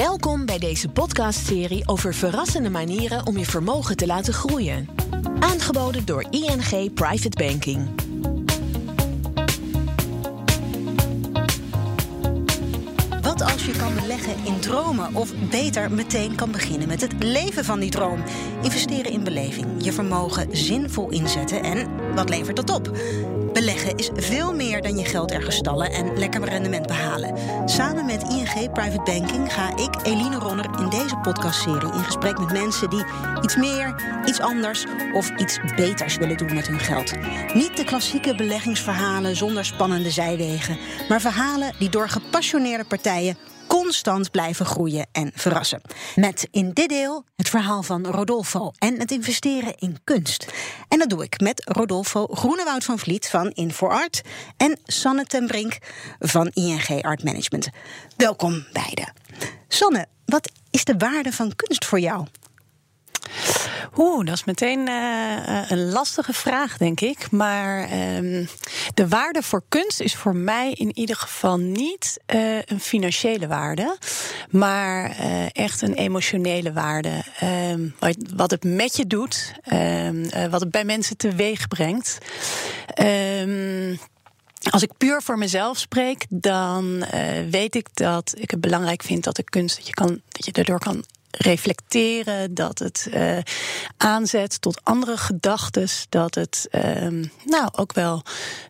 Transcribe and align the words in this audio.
Welkom 0.00 0.46
bij 0.46 0.58
deze 0.58 0.88
podcastserie 0.88 1.88
over 1.88 2.14
verrassende 2.14 2.70
manieren 2.70 3.26
om 3.26 3.38
je 3.38 3.44
vermogen 3.44 3.96
te 3.96 4.06
laten 4.06 4.32
groeien. 4.32 4.88
Aangeboden 5.38 6.06
door 6.06 6.26
ING 6.30 6.94
Private 6.94 7.44
Banking. 7.44 7.88
Wat 13.22 13.42
als 13.42 13.66
je 13.66 13.72
kan 13.78 13.94
beleggen 13.94 14.44
in 14.44 14.60
dromen? 14.60 15.14
Of 15.14 15.32
beter 15.50 15.92
meteen 15.92 16.34
kan 16.34 16.50
beginnen 16.50 16.88
met 16.88 17.00
het 17.00 17.22
leven 17.22 17.64
van 17.64 17.80
die 17.80 17.90
droom? 17.90 18.22
Investeren 18.62 19.12
in 19.12 19.24
beleving, 19.24 19.66
je 19.84 19.92
vermogen 19.92 20.56
zinvol 20.56 21.10
inzetten 21.10 21.62
en 21.62 21.88
wat 22.14 22.28
levert 22.28 22.56
dat 22.56 22.70
op? 22.70 22.90
Beleggen 23.60 23.96
is 23.96 24.10
veel 24.14 24.54
meer 24.54 24.82
dan 24.82 24.98
je 24.98 25.04
geld 25.04 25.30
ergens 25.30 25.56
stallen 25.56 25.92
en 25.92 26.18
lekker 26.18 26.44
rendement 26.44 26.86
behalen. 26.86 27.34
Samen 27.68 28.06
met 28.06 28.22
ING 28.22 28.72
Private 28.72 29.02
Banking 29.12 29.52
ga 29.52 29.76
ik, 29.76 29.96
Eline 30.02 30.36
Ronner, 30.38 30.70
in 30.78 30.88
deze 30.88 31.16
podcastserie 31.16 31.92
in 31.92 32.04
gesprek 32.04 32.38
met 32.38 32.52
mensen 32.52 32.90
die 32.90 33.04
iets 33.42 33.56
meer, 33.56 33.94
iets 34.26 34.40
anders 34.40 34.84
of 35.12 35.30
iets 35.30 35.58
beters 35.76 36.16
willen 36.16 36.36
doen 36.36 36.54
met 36.54 36.66
hun 36.66 36.78
geld. 36.78 37.12
Niet 37.54 37.76
de 37.76 37.84
klassieke 37.84 38.34
beleggingsverhalen 38.34 39.36
zonder 39.36 39.64
spannende 39.64 40.10
zijwegen, 40.10 40.78
maar 41.08 41.20
verhalen 41.20 41.72
die 41.78 41.88
door 41.90 42.08
gepassioneerde 42.08 42.84
partijen 42.84 43.36
constant 43.70 44.30
blijven 44.30 44.66
groeien 44.66 45.06
en 45.12 45.30
verrassen. 45.34 45.80
Met 46.14 46.48
in 46.50 46.70
dit 46.72 46.88
deel 46.88 47.24
het 47.36 47.48
verhaal 47.48 47.82
van 47.82 48.06
Rodolfo 48.06 48.72
en 48.78 48.98
het 48.98 49.10
investeren 49.10 49.74
in 49.78 49.98
kunst. 50.04 50.46
En 50.88 50.98
dat 50.98 51.08
doe 51.08 51.22
ik 51.22 51.40
met 51.40 51.62
Rodolfo 51.64 52.26
Groenewoud 52.26 52.84
van 52.84 52.98
Vliet 52.98 53.28
van 53.28 53.50
InfoArt 53.50 54.22
en 54.56 54.78
Sanne 54.84 55.24
ten 55.24 55.46
Brink 55.46 55.78
van 56.18 56.50
ING 56.54 57.02
Art 57.02 57.24
Management. 57.24 57.68
Welkom 58.16 58.66
beiden. 58.72 59.12
Sanne, 59.68 60.06
wat 60.24 60.50
is 60.70 60.84
de 60.84 60.94
waarde 60.98 61.32
van 61.32 61.56
kunst 61.56 61.84
voor 61.84 62.00
jou? 62.00 62.26
Oeh, 63.96 64.26
dat 64.26 64.34
is 64.34 64.44
meteen 64.44 64.88
uh, 64.88 65.70
een 65.70 65.90
lastige 65.90 66.32
vraag, 66.32 66.76
denk 66.76 67.00
ik. 67.00 67.30
Maar 67.30 67.82
uh, 67.82 68.46
de 68.94 69.08
waarde 69.08 69.42
voor 69.42 69.62
kunst 69.68 70.00
is 70.00 70.14
voor 70.14 70.36
mij 70.36 70.72
in 70.72 70.98
ieder 70.98 71.16
geval 71.16 71.58
niet 71.58 72.20
uh, 72.34 72.58
een 72.64 72.80
financiële 72.80 73.46
waarde, 73.46 73.98
maar 74.50 75.16
echt 75.52 75.82
een 75.82 75.94
emotionele 75.94 76.72
waarde. 76.72 77.24
Ehm, 77.38 77.88
wat 78.34 78.50
het 78.50 78.64
met 78.64 78.96
je 78.96 79.06
doet, 79.06 79.52
ehm, 79.62 80.50
wat 80.50 80.60
het 80.60 80.70
bij 80.70 80.84
mensen 80.84 81.16
teweeg 81.16 81.68
brengt. 81.68 82.18
Als 84.70 84.82
ik 84.82 84.96
puur 84.96 85.22
voor 85.22 85.38
mezelf 85.38 85.78
spreek, 85.78 86.26
dan 86.28 87.04
weet 87.50 87.74
ik 87.74 87.88
dat 87.94 88.34
ik 88.36 88.50
het 88.50 88.60
belangrijk 88.60 89.02
vind 89.02 89.24
dat 89.24 89.36
de 89.36 89.44
kunst 89.44 89.76
dat 89.76 89.86
je, 89.86 89.94
kan, 89.94 90.20
dat 90.28 90.44
je 90.44 90.52
daardoor 90.52 90.78
kan 90.78 91.04
reflecteren, 91.30 92.54
dat 92.54 92.78
het 92.78 93.08
uh, 93.14 93.38
aanzet 93.96 94.60
tot 94.60 94.80
andere 94.84 95.16
gedachten, 95.16 95.88
dat 96.08 96.34
het 96.34 96.68
uh, 96.70 97.24
nou 97.44 97.68
ook 97.72 97.92
wel 97.92 98.22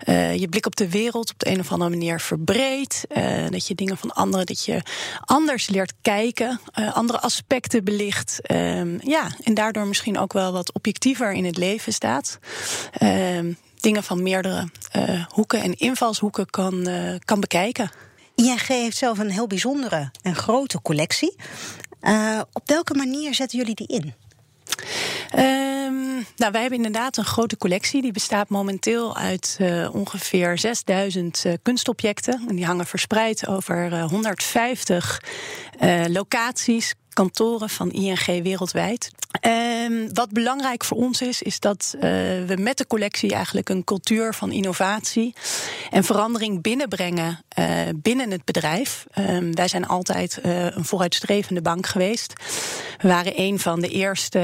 uh, 0.09 0.37
je 0.37 0.49
blik 0.49 0.67
op 0.67 0.77
de 0.77 0.89
wereld 0.89 1.31
op 1.31 1.39
de 1.39 1.51
een 1.51 1.61
of 1.61 1.73
andere 1.73 1.91
manier 1.91 2.21
verbreedt, 2.21 3.05
uh, 3.17 3.49
dat 3.51 3.67
je 3.67 3.75
dingen 3.75 3.97
van 3.97 4.13
anderen, 4.13 4.47
dat 4.47 4.65
je 4.65 4.83
anders 5.21 5.69
leert 5.69 5.93
kijken, 6.03 6.61
andere 6.93 7.21
aspecten 7.21 7.85
belicht, 7.85 8.41
ehm, 8.43 8.99
ja, 9.03 9.29
en 9.43 9.55
daardoor 9.55 9.87
misschien 9.87 10.19
ook 10.19 10.33
wel 10.33 10.53
wat 10.53 10.73
objectiever 10.73 11.33
in 11.33 11.45
het 11.45 11.57
leven 11.57 11.93
staat. 11.93 12.39
Ehm, 12.93 13.53
dingen 13.81 14.03
van 14.03 14.23
meerdere 14.23 14.69
hoeken 15.29 15.63
en 15.63 15.75
invalshoeken 15.75 16.51
kan, 16.51 16.89
kan 17.25 17.41
bekijken. 17.41 17.91
ING 18.35 18.67
heeft 18.67 18.97
zelf 18.97 19.19
een 19.19 19.31
heel 19.31 19.47
bijzondere 19.47 20.11
en 20.23 20.35
grote 20.35 20.83
collectie. 20.83 21.37
Uh, 22.03 22.41
op 22.53 22.63
welke 22.69 22.95
manier 22.95 23.35
zetten 23.35 23.59
jullie 23.59 23.75
die 23.75 23.87
in? 23.87 24.15
Um, 25.37 26.27
nou, 26.37 26.53
wij 26.53 26.61
hebben 26.61 26.79
inderdaad 26.79 27.17
een 27.17 27.25
grote 27.25 27.57
collectie. 27.57 28.03
Die 28.03 28.13
bestaat 28.13 28.49
momenteel 28.49 29.17
uit 29.17 29.59
uh, 29.61 29.95
ongeveer 29.95 30.59
6000 30.59 31.45
uh, 31.45 31.53
kunstobjecten. 31.63 32.45
En 32.49 32.57
die 32.57 32.65
hangen 32.65 32.87
verspreid 32.87 33.47
over 33.47 34.01
150 34.01 35.23
locaties, 36.09 36.95
kantoren 37.13 37.71
van 37.71 37.91
ING 37.91 38.43
wereldwijd. 38.43 39.11
Um, 39.41 40.15
wat 40.15 40.31
belangrijk 40.31 40.85
voor 40.85 40.97
ons 40.97 41.21
is, 41.23 41.43
is 41.43 41.61
dat 41.61 41.95
uh, 41.95 42.01
we 42.03 42.57
met 42.59 42.79
de 42.79 42.87
collectie 42.87 43.33
eigenlijk 43.33 43.69
een 43.69 43.85
cultuur 43.85 44.35
van 44.35 44.53
innovatie 44.53 45.35
en 45.91 46.05
verandering 46.05 46.63
binnenbrengen 46.63 47.45
uh, 47.59 47.67
binnen 47.97 48.31
het 48.31 48.45
bedrijf. 48.45 49.07
Um, 49.19 49.55
wij 49.55 49.69
zijn 49.69 49.87
altijd 49.87 50.41
uh, 50.45 50.65
een 50.65 50.85
vooruitstrevende 50.85 51.63
bank 51.63 51.87
geweest. 51.87 52.33
We 52.99 53.09
waren 53.09 53.41
een 53.41 53.59
van 53.59 53.81
de 53.81 53.89
eerste 53.89 54.39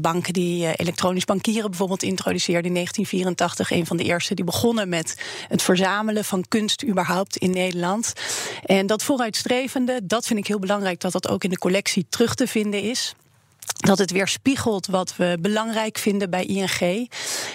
banken 0.00 0.32
die 0.32 0.76
elektronisch 0.76 1.24
bankieren 1.24 1.70
bijvoorbeeld 1.70 2.02
introduceerde 2.02 2.68
in 2.68 2.74
1984. 2.74 3.70
Een 3.70 3.86
van 3.86 3.96
de 3.96 4.04
eerste 4.04 4.34
die 4.34 4.44
begonnen 4.44 4.88
met 4.88 5.16
het 5.48 5.62
verzamelen 5.62 6.24
van 6.24 6.44
kunst 6.48 6.84
überhaupt 6.84 7.36
in 7.36 7.50
Nederland. 7.50 8.12
En 8.64 8.86
dat 8.86 9.02
vooruitstrevende, 9.02 10.00
dat 10.04 10.26
vind 10.26 10.38
ik 10.38 10.46
heel 10.46 10.58
belangrijk 10.58 11.00
dat 11.00 11.12
dat 11.12 11.28
ook 11.32 11.44
in 11.44 11.50
de 11.50 11.58
collectie 11.58 12.06
terug 12.08 12.34
te 12.34 12.46
vinden 12.46 12.82
is 12.82 13.14
dat 13.76 13.98
het 13.98 14.10
weer 14.10 14.28
spiegelt 14.28 14.86
wat 14.86 15.16
we 15.16 15.38
belangrijk 15.40 15.98
vinden 15.98 16.30
bij 16.30 16.44
ING. 16.44 17.10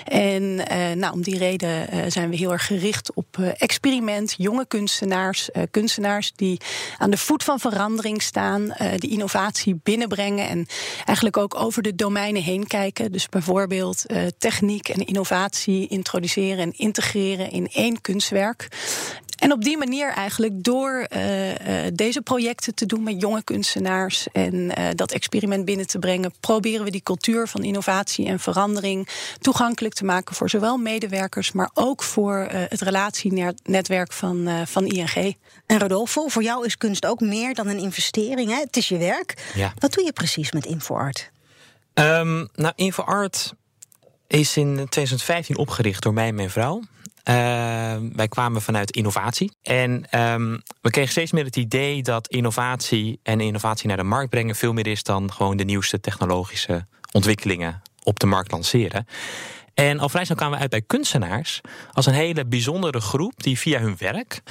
En 0.06 0.44
uh, 0.44 0.92
nou, 0.92 1.14
om 1.14 1.22
die 1.22 1.38
reden 1.38 1.94
uh, 1.94 2.04
zijn 2.08 2.30
we 2.30 2.36
heel 2.36 2.52
erg 2.52 2.66
gericht 2.66 3.14
op 3.14 3.38
uh, 3.40 3.50
experiment, 3.58 4.36
jonge 4.38 4.66
kunstenaars, 4.68 5.50
kunstenaars 5.72 6.32
die 6.36 6.60
aan 6.98 7.10
de 7.10 7.18
voet 7.18 7.44
van 7.44 7.60
verandering 7.60 8.22
staan, 8.22 8.74
die 8.96 9.10
innovatie 9.10 9.80
binnenbrengen 9.84 10.48
en 10.48 10.66
eigenlijk 11.06 11.38
ook 11.38 11.56
over 11.56 11.82
de 11.82 11.96
domeinen 11.96 12.42
heen 12.42 12.68
kijken. 12.68 13.12
Dus 13.12 13.30
bijvoorbeeld 13.30 14.06
techniek 14.38 14.90
en 14.90 15.06
innovatie 15.06 15.88
introduceren 15.88 16.60
en 16.60 16.78
integreren 16.78 17.52
in 17.52 17.68
één 17.72 18.02
kunstwerk. 18.02 18.68
En 19.38 19.52
op 19.52 19.64
die 19.64 19.78
manier 19.78 20.09
eigenlijk 20.09 20.64
door 20.64 21.08
uh, 21.16 21.50
uh, 21.50 21.56
deze 21.94 22.22
projecten 22.22 22.75
te 22.75 22.86
doen 22.86 23.03
met 23.03 23.22
jonge 23.22 23.44
kunstenaars 23.44 24.28
en 24.31 24.53
uh, 24.53 24.88
dat 24.96 25.12
experiment 25.12 25.66
binnen 25.66 25.88
te 25.88 26.00
brengen, 26.00 26.34
proberen 26.40 26.86
we 26.86 26.92
die 26.92 27.03
cultuur 27.03 27.48
van 27.48 27.64
innovatie 27.64 28.28
en 28.28 28.40
verandering 28.40 29.08
toegankelijk 29.40 29.94
te 29.94 30.06
maken 30.06 30.36
voor 30.36 30.50
zowel 30.50 30.78
medewerkers, 30.78 31.52
maar 31.52 31.70
ook 31.74 32.03
voor 32.03 32.48
het 32.50 32.81
relatienetwerk 32.81 34.14
van, 34.14 34.50
van 34.66 34.86
ING. 34.86 35.36
En 35.66 35.80
Rodolfo, 35.80 36.28
voor 36.28 36.44
jou 36.44 36.66
is 36.66 36.78
kunst 36.78 37.06
ook 37.06 37.19
meer 37.19 37.54
dan 37.54 37.68
een 37.68 37.80
investering. 37.80 38.50
Hè? 38.50 38.59
Het 38.59 38.78
is 38.78 38.88
je 38.88 38.98
werk. 38.98 39.52
Ja. 39.56 39.74
Wat 39.80 39.94
doe 39.94 40.04
je 40.04 40.14
precies 40.14 40.52
met 40.52 40.66
InfoArt? 40.66 41.31
Um, 41.94 42.50
nou, 42.56 42.74
InfoArt 42.75 43.54
is 44.28 44.58
in 44.58 44.75
2015 44.75 45.58
opgericht 45.58 46.04
door 46.04 46.14
mij 46.14 46.28
en 46.28 46.36
mijn 46.36 46.50
vrouw. 46.50 46.81
Uh, 47.30 47.34
wij 48.16 48.28
kwamen 48.28 48.62
vanuit 48.62 48.92
innovatie. 48.92 49.52
En 49.62 50.20
um, 50.20 50.62
we 50.82 50.90
kregen 50.90 51.12
steeds 51.12 51.32
meer 51.32 51.44
het 51.44 51.56
idee 51.56 52.04
dat 52.04 52.28
innovatie 52.28 53.20
en 53.24 53.40
innovatie 53.40 53.88
naar 53.88 53.98
de 53.98 54.04
markt 54.04 54.30
brengen 54.30 54.56
veel 54.56 54.74
meer 54.74 54.88
is 54.88 55.04
dan 55.04 55.34
gewoon 55.34 55.58
de 55.58 55.64
nieuwste 55.64 56.00
technologische 56.00 56.88
ontwikkelingen 57.12 57.82
op 58.04 58.20
de 58.20 58.26
markt 58.26 58.52
lanceren. 58.52 59.08
En 59.74 60.00
al 60.00 60.10
vrij 60.10 60.26
snel 60.26 60.38
kwamen 60.38 60.56
we 60.56 60.62
uit 60.62 60.72
bij 60.72 60.82
kunstenaars 60.82 61.62
als 61.92 62.06
een 62.06 62.14
hele 62.14 62.46
bijzondere 62.46 63.00
groep 63.00 63.44
die 63.44 63.60
via 63.60 63.80
hun 63.80 63.96
werk 63.98 64.42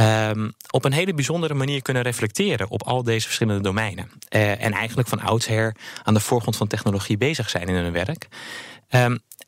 um, 0.00 0.52
op 0.70 0.84
een 0.84 0.92
hele 0.92 1.14
bijzondere 1.14 1.54
manier 1.54 1.82
kunnen 1.82 2.02
reflecteren 2.02 2.70
op 2.70 2.82
al 2.82 3.02
deze 3.02 3.26
verschillende 3.26 3.62
domeinen. 3.62 4.10
Uh, 4.30 4.64
en 4.64 4.72
eigenlijk 4.72 5.08
van 5.08 5.20
oudsher 5.20 5.76
aan 6.02 6.14
de 6.14 6.20
voorgrond 6.20 6.56
van 6.56 6.66
technologie 6.66 7.18
bezig 7.18 7.50
zijn 7.50 7.68
in 7.68 7.74
hun 7.74 7.92
werk. 7.92 8.28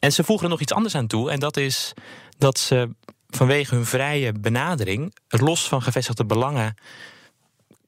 En 0.01 0.13
ze 0.13 0.25
voegen 0.25 0.45
er 0.45 0.51
nog 0.51 0.61
iets 0.61 0.73
anders 0.73 0.95
aan 0.95 1.07
toe, 1.07 1.31
en 1.31 1.41
dat 1.41 1.57
is 1.57 1.93
dat 2.41 2.59
ze 2.59 2.91
vanwege 3.29 3.75
hun 3.75 3.87
vrije 3.87 4.33
benadering, 4.33 5.15
los 5.29 5.69
van 5.69 5.83
gevestigde 5.83 6.25
belangen, 6.25 6.75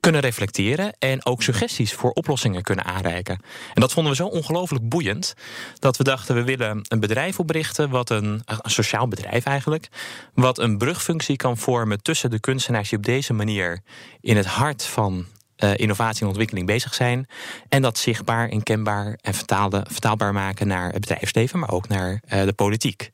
kunnen 0.01 0.21
reflecteren 0.21 0.95
en 0.99 1.25
ook 1.25 1.43
suggesties 1.43 1.93
voor 1.93 2.11
oplossingen 2.11 2.63
kunnen 2.63 2.85
aanreiken. 2.85 3.41
En 3.75 3.81
dat 3.81 3.93
vonden 3.93 4.13
we 4.13 4.19
zo 4.19 4.27
ongelooflijk 4.27 4.89
boeiend 4.89 5.35
dat 5.79 5.97
we 5.97 6.05
dachten 6.05 6.35
we 6.35 6.45
willen 6.45 6.81
een 6.89 7.01
bedrijf 7.01 7.39
oprichten, 7.39 7.91
wat 7.91 8.11
een, 8.11 8.43
een 8.45 8.71
sociaal 8.71 9.09
bedrijf 9.09 9.45
eigenlijk, 9.45 9.89
wat 10.35 10.59
een 10.59 10.79
brugfunctie 10.79 11.37
kan 11.37 11.59
vormen 11.59 12.03
tussen 12.03 12.31
de 12.31 12.41
kunstenaars 12.41 12.89
die 12.89 12.99
op 12.99 13.05
deze 13.05 13.33
manier 13.33 13.81
in 14.21 14.37
het 14.37 14.47
hart 14.47 14.85
van 14.85 15.27
uh, 15.65 15.77
innovatie 15.77 16.21
en 16.21 16.27
ontwikkeling 16.27 16.67
bezig 16.67 16.95
zijn. 16.95 17.27
En 17.69 17.83
dat 17.83 17.99
zichtbaar 17.99 18.49
en 18.49 18.63
kenbaar 18.63 19.19
en 19.21 19.35
vertaalde, 19.35 19.85
vertaalbaar 19.91 20.33
maken 20.33 20.67
naar 20.67 20.93
het 20.93 21.01
bedrijfsleven, 21.01 21.59
maar 21.59 21.71
ook 21.71 21.89
naar 21.89 22.23
uh, 22.33 22.45
de 22.45 22.53
politiek. 22.53 23.11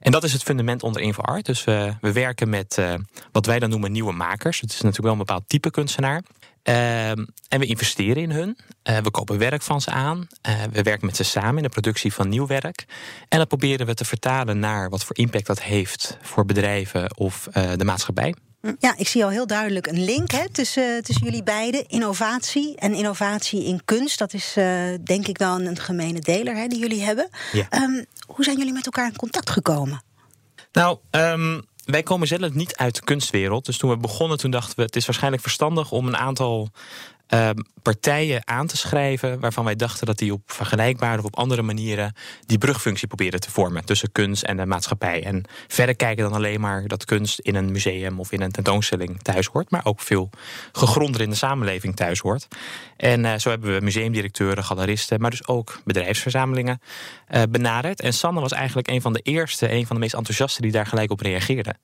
En 0.00 0.12
dat 0.12 0.24
is 0.24 0.32
het 0.32 0.42
fundament 0.42 0.82
onder 0.82 1.02
InfoArt. 1.02 1.46
Dus 1.46 1.64
we, 1.64 1.94
we 2.00 2.12
werken 2.12 2.48
met 2.48 2.76
uh, 2.78 2.94
wat 3.32 3.46
wij 3.46 3.58
dan 3.58 3.70
noemen 3.70 3.92
nieuwe 3.92 4.12
makers. 4.12 4.60
Het 4.60 4.70
is 4.70 4.76
natuurlijk 4.76 5.02
wel 5.02 5.12
een 5.12 5.18
bepaald 5.18 5.48
type 5.48 5.70
kunstenaar. 5.70 6.22
Uh, 6.64 7.08
en 7.08 7.58
we 7.58 7.66
investeren 7.66 8.22
in 8.22 8.30
hun. 8.30 8.58
We 9.02 9.10
kopen 9.10 9.38
werk 9.38 9.62
van 9.62 9.80
ze 9.80 9.90
aan. 9.90 10.26
We 10.72 10.82
werken 10.82 11.06
met 11.06 11.16
ze 11.16 11.24
samen 11.24 11.56
in 11.56 11.62
de 11.62 11.68
productie 11.68 12.12
van 12.12 12.28
nieuw 12.28 12.46
werk. 12.46 12.84
En 13.28 13.38
dat 13.38 13.48
proberen 13.48 13.86
we 13.86 13.94
te 13.94 14.04
vertalen 14.04 14.58
naar 14.58 14.88
wat 14.90 15.04
voor 15.04 15.16
impact 15.16 15.46
dat 15.46 15.62
heeft 15.62 16.18
voor 16.22 16.44
bedrijven 16.44 17.16
of 17.16 17.48
de 17.52 17.84
maatschappij. 17.84 18.34
Ja, 18.78 18.94
ik 18.96 19.08
zie 19.08 19.24
al 19.24 19.30
heel 19.30 19.46
duidelijk 19.46 19.86
een 19.86 20.04
link 20.04 20.30
hè, 20.30 20.50
tussen, 20.50 21.02
tussen 21.02 21.24
jullie 21.24 21.42
beiden. 21.42 21.88
Innovatie 21.88 22.76
en 22.76 22.94
innovatie 22.94 23.64
in 23.64 23.84
kunst. 23.84 24.18
Dat 24.18 24.32
is 24.32 24.54
uh, 24.56 24.94
denk 25.04 25.26
ik 25.26 25.38
wel 25.38 25.60
een 25.60 25.78
gemene 25.78 26.20
deler 26.20 26.54
hè, 26.54 26.66
die 26.66 26.78
jullie 26.78 27.02
hebben. 27.02 27.28
Ja. 27.52 27.82
Um, 27.82 28.04
hoe 28.26 28.44
zijn 28.44 28.56
jullie 28.56 28.72
met 28.72 28.84
elkaar 28.84 29.06
in 29.06 29.16
contact 29.16 29.50
gekomen? 29.50 30.02
Nou, 30.72 30.98
um, 31.10 31.64
wij 31.84 32.02
komen 32.02 32.28
zelf 32.28 32.52
niet 32.52 32.76
uit 32.76 32.94
de 32.94 33.00
kunstwereld. 33.04 33.64
Dus 33.66 33.78
toen 33.78 33.90
we 33.90 33.96
begonnen, 33.96 34.38
toen 34.38 34.50
dachten 34.50 34.76
we... 34.76 34.82
het 34.82 34.96
is 34.96 35.06
waarschijnlijk 35.06 35.42
verstandig 35.42 35.92
om 35.92 36.06
een 36.06 36.16
aantal 36.16 36.70
uh, 37.34 37.50
partijen 37.82 38.46
aan 38.46 38.66
te 38.66 38.76
schrijven 38.76 39.40
waarvan 39.40 39.64
wij 39.64 39.76
dachten 39.76 40.06
dat 40.06 40.18
die 40.18 40.32
op 40.32 40.40
vergelijkbare 40.46 41.18
of 41.18 41.24
op 41.24 41.36
andere 41.36 41.62
manieren 41.62 42.14
die 42.46 42.58
brugfunctie 42.58 43.08
proberen 43.08 43.40
te 43.40 43.50
vormen 43.50 43.84
tussen 43.84 44.12
kunst 44.12 44.42
en 44.42 44.56
de 44.56 44.66
maatschappij. 44.66 45.24
En 45.24 45.44
verder 45.68 45.96
kijken 45.96 46.24
dan 46.24 46.32
alleen 46.32 46.60
maar 46.60 46.86
dat 46.86 47.04
kunst 47.04 47.38
in 47.38 47.54
een 47.54 47.72
museum 47.72 48.20
of 48.20 48.32
in 48.32 48.40
een 48.40 48.50
tentoonstelling 48.52 49.22
thuis 49.22 49.46
hoort, 49.46 49.70
maar 49.70 49.84
ook 49.84 50.00
veel 50.00 50.30
gegronder 50.72 51.20
in 51.20 51.30
de 51.30 51.36
samenleving 51.36 51.96
thuis 51.96 52.20
hoort. 52.20 52.48
En 52.96 53.24
uh, 53.24 53.34
zo 53.36 53.50
hebben 53.50 53.74
we 53.74 53.84
museumdirecteuren, 53.84 54.64
galeristen, 54.64 55.20
maar 55.20 55.30
dus 55.30 55.46
ook 55.46 55.80
bedrijfsverzamelingen 55.84 56.80
uh, 57.30 57.42
benaderd. 57.50 58.00
En 58.00 58.12
Sanne 58.12 58.40
was 58.40 58.52
eigenlijk 58.52 58.88
een 58.88 59.00
van 59.00 59.12
de 59.12 59.20
eerste, 59.20 59.72
een 59.72 59.86
van 59.86 59.96
de 59.96 60.02
meest 60.02 60.14
enthousiaste 60.14 60.62
die 60.62 60.72
daar 60.72 60.86
gelijk 60.86 61.10
op 61.10 61.20
reageerde. 61.20 61.74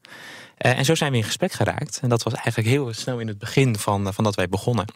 Uh, 0.58 0.78
en 0.78 0.84
zo 0.84 0.94
zijn 0.94 1.10
we 1.10 1.16
in 1.16 1.24
gesprek 1.24 1.52
geraakt. 1.52 1.98
En 2.02 2.08
dat 2.08 2.22
was 2.22 2.32
eigenlijk 2.32 2.68
heel 2.68 2.92
snel 2.92 3.18
in 3.18 3.28
het 3.28 3.38
begin 3.38 3.78
van, 3.78 4.14
van 4.14 4.24
dat 4.24 4.34
wij 4.34 4.48
begonnen. 4.48 4.86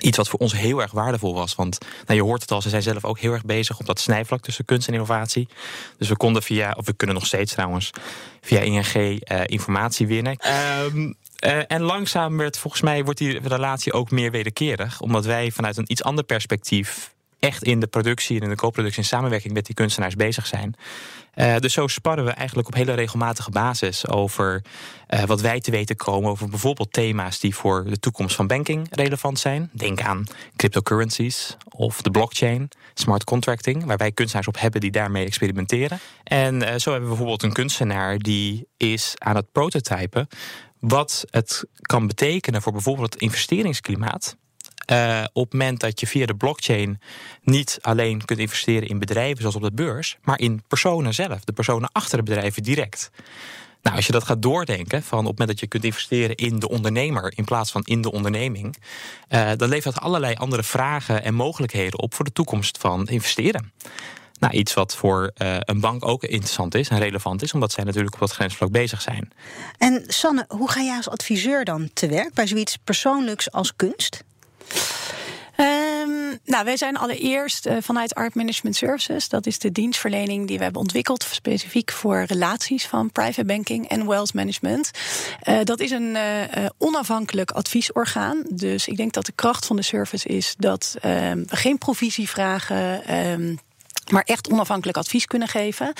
Iets 0.00 0.16
wat 0.16 0.28
voor 0.28 0.38
ons 0.38 0.52
heel 0.52 0.82
erg 0.82 0.92
waardevol 0.92 1.34
was. 1.34 1.54
Want 1.54 1.78
nou, 2.06 2.18
je 2.18 2.24
hoort 2.24 2.40
het 2.40 2.50
al, 2.50 2.62
ze 2.62 2.68
zijn 2.68 2.82
zelf 2.82 3.04
ook 3.04 3.18
heel 3.18 3.32
erg 3.32 3.44
bezig 3.44 3.78
op 3.80 3.86
dat 3.86 4.00
snijvlak 4.00 4.40
tussen 4.40 4.64
kunst 4.64 4.88
en 4.88 4.92
innovatie. 4.92 5.48
Dus 5.98 6.08
we 6.08 6.16
konden 6.16 6.42
via, 6.42 6.74
of 6.76 6.86
we 6.86 6.92
kunnen 6.92 7.16
nog 7.16 7.26
steeds 7.26 7.52
trouwens, 7.52 7.90
via 8.40 8.60
ING 8.60 8.94
uh, 8.94 9.40
informatie 9.44 10.06
winnen. 10.06 10.38
Um, 10.84 11.14
uh, 11.44 11.62
en 11.66 11.82
langzaam 11.82 12.36
werd 12.36 12.58
volgens 12.58 12.82
mij 12.82 13.04
wordt 13.04 13.18
die 13.18 13.38
relatie 13.38 13.92
ook 13.92 14.10
meer 14.10 14.30
wederkerig. 14.30 15.00
Omdat 15.00 15.24
wij 15.24 15.50
vanuit 15.50 15.76
een 15.76 15.90
iets 15.90 16.02
ander 16.02 16.24
perspectief 16.24 17.13
echt 17.44 17.62
in 17.62 17.80
de 17.80 17.86
productie 17.86 18.36
en 18.36 18.42
in 18.42 18.48
de 18.48 18.56
co-productie 18.56 19.02
in 19.02 19.08
samenwerking 19.08 19.52
met 19.52 19.66
die 19.66 19.74
kunstenaars 19.74 20.16
bezig 20.16 20.46
zijn. 20.46 20.74
Uh, 21.34 21.56
dus 21.56 21.72
zo 21.72 21.86
sparren 21.86 22.24
we 22.24 22.30
eigenlijk 22.30 22.68
op 22.68 22.74
hele 22.74 22.92
regelmatige 22.92 23.50
basis 23.50 24.08
over 24.08 24.62
uh, 25.08 25.22
wat 25.22 25.40
wij 25.40 25.60
te 25.60 25.70
weten 25.70 25.96
komen 25.96 26.30
over 26.30 26.48
bijvoorbeeld 26.48 26.92
thema's 26.92 27.40
die 27.40 27.54
voor 27.54 27.84
de 27.84 27.98
toekomst 27.98 28.36
van 28.36 28.46
banking 28.46 28.86
relevant 28.90 29.38
zijn. 29.38 29.70
Denk 29.72 30.00
aan 30.00 30.24
cryptocurrencies 30.56 31.56
of 31.68 32.02
de 32.02 32.10
blockchain, 32.10 32.68
smart 32.94 33.24
contracting, 33.24 33.84
waar 33.84 33.96
wij 33.96 34.12
kunstenaars 34.12 34.48
op 34.48 34.60
hebben 34.60 34.80
die 34.80 34.90
daarmee 34.90 35.26
experimenteren. 35.26 35.98
En 36.24 36.54
uh, 36.54 36.60
zo 36.60 36.90
hebben 36.90 37.00
we 37.00 37.08
bijvoorbeeld 37.08 37.42
een 37.42 37.52
kunstenaar 37.52 38.18
die 38.18 38.66
is 38.76 39.14
aan 39.18 39.36
het 39.36 39.52
prototypen 39.52 40.28
wat 40.78 41.24
het 41.30 41.64
kan 41.80 42.06
betekenen 42.06 42.62
voor 42.62 42.72
bijvoorbeeld 42.72 43.12
het 43.12 43.22
investeringsklimaat 43.22 44.36
uh, 44.92 45.24
op 45.32 45.44
het 45.44 45.52
moment 45.52 45.80
dat 45.80 46.00
je 46.00 46.06
via 46.06 46.26
de 46.26 46.34
blockchain 46.34 47.00
niet 47.42 47.78
alleen 47.80 48.24
kunt 48.24 48.38
investeren 48.38 48.88
in 48.88 48.98
bedrijven 48.98 49.40
zoals 49.40 49.56
op 49.56 49.62
de 49.62 49.72
beurs, 49.72 50.16
maar 50.22 50.38
in 50.38 50.62
personen 50.68 51.14
zelf, 51.14 51.44
de 51.44 51.52
personen 51.52 51.88
achter 51.92 52.18
de 52.18 52.24
bedrijven 52.24 52.62
direct. 52.62 53.10
Nou, 53.82 53.96
als 53.96 54.06
je 54.06 54.12
dat 54.12 54.24
gaat 54.24 54.42
doordenken, 54.42 55.02
van 55.02 55.18
op 55.18 55.26
het 55.26 55.38
moment 55.38 55.48
dat 55.48 55.60
je 55.60 55.66
kunt 55.66 55.84
investeren 55.84 56.36
in 56.36 56.58
de 56.58 56.68
ondernemer 56.68 57.32
in 57.36 57.44
plaats 57.44 57.70
van 57.70 57.82
in 57.84 58.00
de 58.00 58.12
onderneming, 58.12 58.76
uh, 59.28 59.50
dan 59.56 59.68
levert 59.68 59.94
dat 59.94 60.04
allerlei 60.04 60.34
andere 60.34 60.62
vragen 60.62 61.24
en 61.24 61.34
mogelijkheden 61.34 61.98
op 61.98 62.14
voor 62.14 62.24
de 62.24 62.32
toekomst 62.32 62.78
van 62.78 63.08
investeren. 63.08 63.72
Nou, 64.38 64.54
iets 64.54 64.74
wat 64.74 64.96
voor 64.96 65.32
uh, 65.42 65.56
een 65.60 65.80
bank 65.80 66.06
ook 66.06 66.22
interessant 66.22 66.74
is 66.74 66.88
en 66.88 66.98
relevant 66.98 67.42
is, 67.42 67.52
omdat 67.52 67.72
zij 67.72 67.84
natuurlijk 67.84 68.14
op 68.14 68.20
dat 68.20 68.32
grensvlak 68.32 68.70
bezig 68.70 69.00
zijn. 69.00 69.32
En 69.78 70.04
Sanne, 70.06 70.44
hoe 70.48 70.70
ga 70.70 70.80
jij 70.80 70.96
als 70.96 71.08
adviseur 71.08 71.64
dan 71.64 71.90
te 71.92 72.08
werk 72.08 72.34
bij 72.34 72.46
zoiets 72.46 72.76
persoonlijks 72.84 73.50
als 73.50 73.76
kunst? 73.76 74.24
Um, 75.56 76.38
nou, 76.44 76.64
wij 76.64 76.76
zijn 76.76 76.96
allereerst 76.96 77.66
uh, 77.66 77.76
vanuit 77.80 78.14
Art 78.14 78.34
Management 78.34 78.76
Services. 78.76 79.28
Dat 79.28 79.46
is 79.46 79.58
de 79.58 79.72
dienstverlening 79.72 80.46
die 80.46 80.56
we 80.56 80.62
hebben 80.62 80.80
ontwikkeld 80.80 81.22
specifiek 81.22 81.92
voor 81.92 82.22
relaties 82.22 82.86
van 82.86 83.12
private 83.12 83.44
banking 83.44 83.88
en 83.88 84.06
wealth 84.06 84.34
management. 84.34 84.90
Uh, 85.48 85.58
dat 85.64 85.80
is 85.80 85.90
een 85.90 86.14
uh, 86.14 86.66
onafhankelijk 86.78 87.50
adviesorgaan. 87.50 88.42
Dus 88.48 88.88
ik 88.88 88.96
denk 88.96 89.12
dat 89.12 89.26
de 89.26 89.32
kracht 89.32 89.66
van 89.66 89.76
de 89.76 89.82
service 89.82 90.28
is 90.28 90.54
dat 90.58 90.96
we 91.00 91.44
geen 91.46 91.78
provisie 91.78 92.28
vragen. 92.28 93.14
Um, 93.30 93.58
maar 94.10 94.22
echt 94.22 94.50
onafhankelijk 94.50 94.98
advies 94.98 95.26
kunnen 95.26 95.48
geven. 95.48 95.92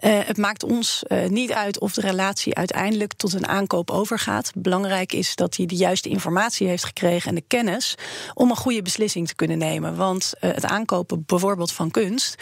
Uh, 0.00 0.18
het 0.24 0.36
maakt 0.36 0.64
ons 0.64 1.02
uh, 1.08 1.26
niet 1.26 1.52
uit 1.52 1.80
of 1.80 1.92
de 1.92 2.00
relatie 2.00 2.54
uiteindelijk 2.54 3.12
tot 3.12 3.32
een 3.32 3.46
aankoop 3.46 3.90
overgaat. 3.90 4.52
Belangrijk 4.54 5.12
is 5.12 5.34
dat 5.34 5.56
hij 5.56 5.66
de 5.66 5.74
juiste 5.74 6.08
informatie 6.08 6.68
heeft 6.68 6.84
gekregen 6.84 7.28
en 7.28 7.34
de 7.34 7.44
kennis 7.46 7.94
om 8.34 8.50
een 8.50 8.56
goede 8.56 8.82
beslissing 8.82 9.28
te 9.28 9.34
kunnen 9.34 9.58
nemen. 9.58 9.96
Want 9.96 10.32
uh, 10.40 10.50
het 10.50 10.64
aankopen 10.64 11.22
bijvoorbeeld 11.26 11.72
van 11.72 11.90
kunst 11.90 12.34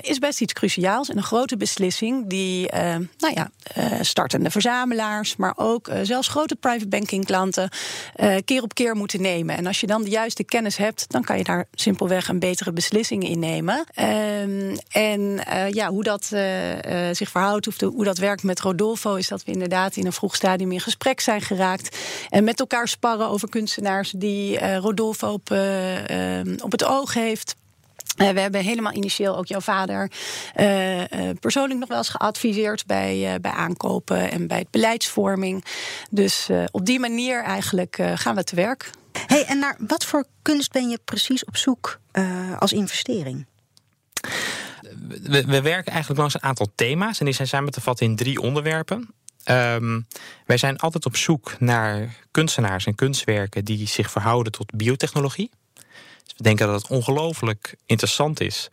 is 0.00 0.18
best 0.18 0.40
iets 0.40 0.52
cruciaals 0.52 1.08
en 1.08 1.16
een 1.16 1.22
grote 1.22 1.56
beslissing 1.56 2.28
die 2.28 2.68
nou 3.18 3.34
ja, 3.34 3.50
startende 4.00 4.50
verzamelaars, 4.50 5.36
maar 5.36 5.52
ook 5.56 5.90
zelfs 6.02 6.28
grote 6.28 6.56
private 6.56 6.88
banking 6.88 7.24
klanten 7.24 7.68
keer 8.44 8.62
op 8.62 8.74
keer 8.74 8.94
moeten 8.94 9.20
nemen. 9.20 9.56
En 9.56 9.66
als 9.66 9.80
je 9.80 9.86
dan 9.86 10.02
de 10.02 10.10
juiste 10.10 10.44
kennis 10.44 10.76
hebt, 10.76 11.04
dan 11.08 11.24
kan 11.24 11.38
je 11.38 11.44
daar 11.44 11.66
simpelweg 11.72 12.28
een 12.28 12.38
betere 12.38 12.72
beslissing 12.72 13.28
in 13.28 13.38
nemen. 13.38 13.84
Um, 14.46 14.76
en 14.88 15.20
uh, 15.20 15.70
ja, 15.70 15.88
hoe 15.88 16.02
dat 16.02 16.30
uh, 16.32 16.72
uh, 16.74 16.80
zich 17.12 17.30
verhoudt, 17.30 17.66
of 17.66 17.80
hoe 17.80 18.04
dat 18.04 18.18
werkt 18.18 18.42
met 18.42 18.60
Rodolfo, 18.60 19.14
is 19.14 19.28
dat 19.28 19.44
we 19.44 19.52
inderdaad 19.52 19.96
in 19.96 20.06
een 20.06 20.12
vroeg 20.12 20.34
stadium 20.34 20.72
in 20.72 20.80
gesprek 20.80 21.20
zijn 21.20 21.40
geraakt. 21.40 21.98
En 22.30 22.44
met 22.44 22.60
elkaar 22.60 22.88
sparren 22.88 23.28
over 23.28 23.48
kunstenaars 23.48 24.10
die 24.10 24.76
Rodolfo 24.76 25.32
op, 25.32 25.50
op 26.62 26.72
het 26.72 26.84
oog 26.84 27.14
heeft. 27.14 27.54
We 28.16 28.24
hebben 28.24 28.60
helemaal 28.60 28.92
initieel 28.92 29.36
ook 29.36 29.46
jouw 29.46 29.60
vader 29.60 30.10
persoonlijk 31.40 31.80
nog 31.80 31.88
wel 31.88 31.98
eens 31.98 32.08
geadviseerd 32.08 32.86
bij, 32.86 33.38
bij 33.40 33.50
aankopen 33.50 34.30
en 34.30 34.46
bij 34.46 34.66
beleidsvorming. 34.70 35.64
Dus 36.10 36.48
op 36.70 36.86
die 36.86 37.00
manier 37.00 37.42
eigenlijk 37.42 37.98
gaan 38.14 38.34
we 38.34 38.44
te 38.44 38.54
werk. 38.54 38.90
Hey, 39.26 39.44
en 39.44 39.58
naar 39.58 39.76
wat 39.78 40.04
voor 40.04 40.24
kunst 40.42 40.72
ben 40.72 40.88
je 40.88 40.98
precies 41.04 41.44
op 41.44 41.56
zoek 41.56 42.00
als 42.58 42.72
investering? 42.72 43.46
We, 45.08 45.44
we, 45.46 45.62
werken 45.62 45.92
eigenlijk 45.92 46.20
langs 46.20 46.34
een 46.34 46.42
aantal 46.42 46.72
thema's 46.74 47.18
en 47.18 47.24
die 47.24 47.34
zijn 47.34 47.48
samen 47.48 47.72
te 47.72 47.80
vatten 47.80 48.06
in 48.06 48.16
drie 48.16 48.40
onderwerpen. 48.40 49.14
Um, 49.50 50.06
wij 50.46 50.56
zijn 50.56 50.78
altijd 50.78 51.06
op 51.06 51.16
zoek 51.16 51.60
naar 51.60 52.14
kunstenaars 52.30 52.86
en 52.86 52.94
kunstwerken 52.94 53.64
die 53.64 53.88
zich 53.88 54.10
verhouden 54.10 54.52
tot 54.52 54.76
biotechnologie. 54.76 55.50
Dus 56.24 56.34
we 56.36 56.42
denken 56.42 56.66
dat 56.66 56.82
het 56.82 56.90
ongelooflijk 56.90 57.76
interessant 57.86 58.40
is. 58.40 58.68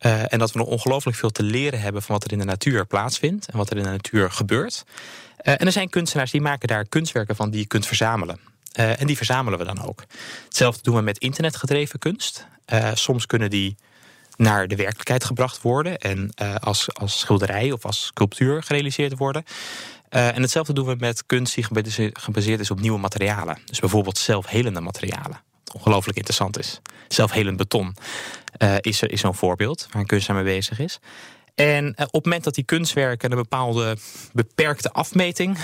Uh, 0.00 0.32
en 0.32 0.38
dat 0.38 0.52
we 0.52 0.58
nog 0.58 0.68
ongelooflijk 0.68 1.16
veel 1.16 1.30
te 1.30 1.42
leren 1.42 1.80
hebben 1.80 2.02
van 2.02 2.14
wat 2.14 2.24
er 2.24 2.32
in 2.32 2.38
de 2.38 2.44
natuur 2.44 2.86
plaatsvindt 2.86 3.46
en 3.46 3.56
wat 3.56 3.70
er 3.70 3.76
in 3.76 3.82
de 3.82 3.88
natuur 3.88 4.30
gebeurt. 4.30 4.84
Uh, 4.86 5.52
en 5.52 5.66
er 5.66 5.72
zijn 5.72 5.88
kunstenaars 5.88 6.30
die 6.30 6.40
maken 6.40 6.68
daar 6.68 6.84
kunstwerken 6.84 7.36
van 7.36 7.50
die 7.50 7.60
je 7.60 7.66
kunt 7.66 7.86
verzamelen. 7.86 8.40
Uh, 8.78 9.00
en 9.00 9.06
die 9.06 9.16
verzamelen 9.16 9.58
we 9.58 9.64
dan 9.64 9.82
ook. 9.82 10.04
Hetzelfde 10.44 10.82
doen 10.82 10.94
we 10.94 11.02
met 11.02 11.18
internetgedreven 11.18 11.98
kunst. 11.98 12.46
soms 12.94 13.26
kunnen 13.26 13.50
die 13.50 13.76
naar 14.36 14.68
de 14.68 14.76
werkelijkheid 14.76 15.24
gebracht 15.24 15.62
worden 15.62 15.98
en 15.98 16.32
uh, 16.42 16.54
als, 16.54 16.94
als 16.94 17.18
schilderij 17.18 17.72
of 17.72 17.84
als 17.84 18.04
sculptuur 18.04 18.62
gerealiseerd 18.62 19.18
worden. 19.18 19.44
Uh, 20.10 20.36
en 20.36 20.42
hetzelfde 20.42 20.72
doen 20.72 20.86
we 20.86 20.96
met 20.98 21.26
kunst 21.26 21.54
die 21.54 21.64
gebaseerd 22.12 22.60
is 22.60 22.70
op 22.70 22.80
nieuwe 22.80 22.98
materialen. 22.98 23.58
Dus 23.64 23.80
bijvoorbeeld 23.80 24.18
zelfhelende 24.18 24.80
materialen. 24.80 25.40
Wat 25.64 25.74
ongelooflijk 25.74 26.16
interessant 26.16 26.58
is. 26.58 26.80
Zelfhelend 27.08 27.56
beton 27.56 27.96
uh, 28.58 28.74
is, 28.80 29.02
is 29.02 29.20
zo'n 29.20 29.34
voorbeeld 29.34 29.88
waar 29.90 30.00
een 30.00 30.06
kunstenaar 30.06 30.42
mee 30.42 30.54
bezig 30.54 30.78
is. 30.78 30.98
En 31.54 31.88
op 31.88 32.12
het 32.12 32.24
moment 32.24 32.44
dat 32.44 32.54
die 32.54 32.64
kunstwerken 32.64 33.30
een 33.30 33.36
bepaalde 33.36 33.96
beperkte 34.32 34.90
afmeting 34.92 35.58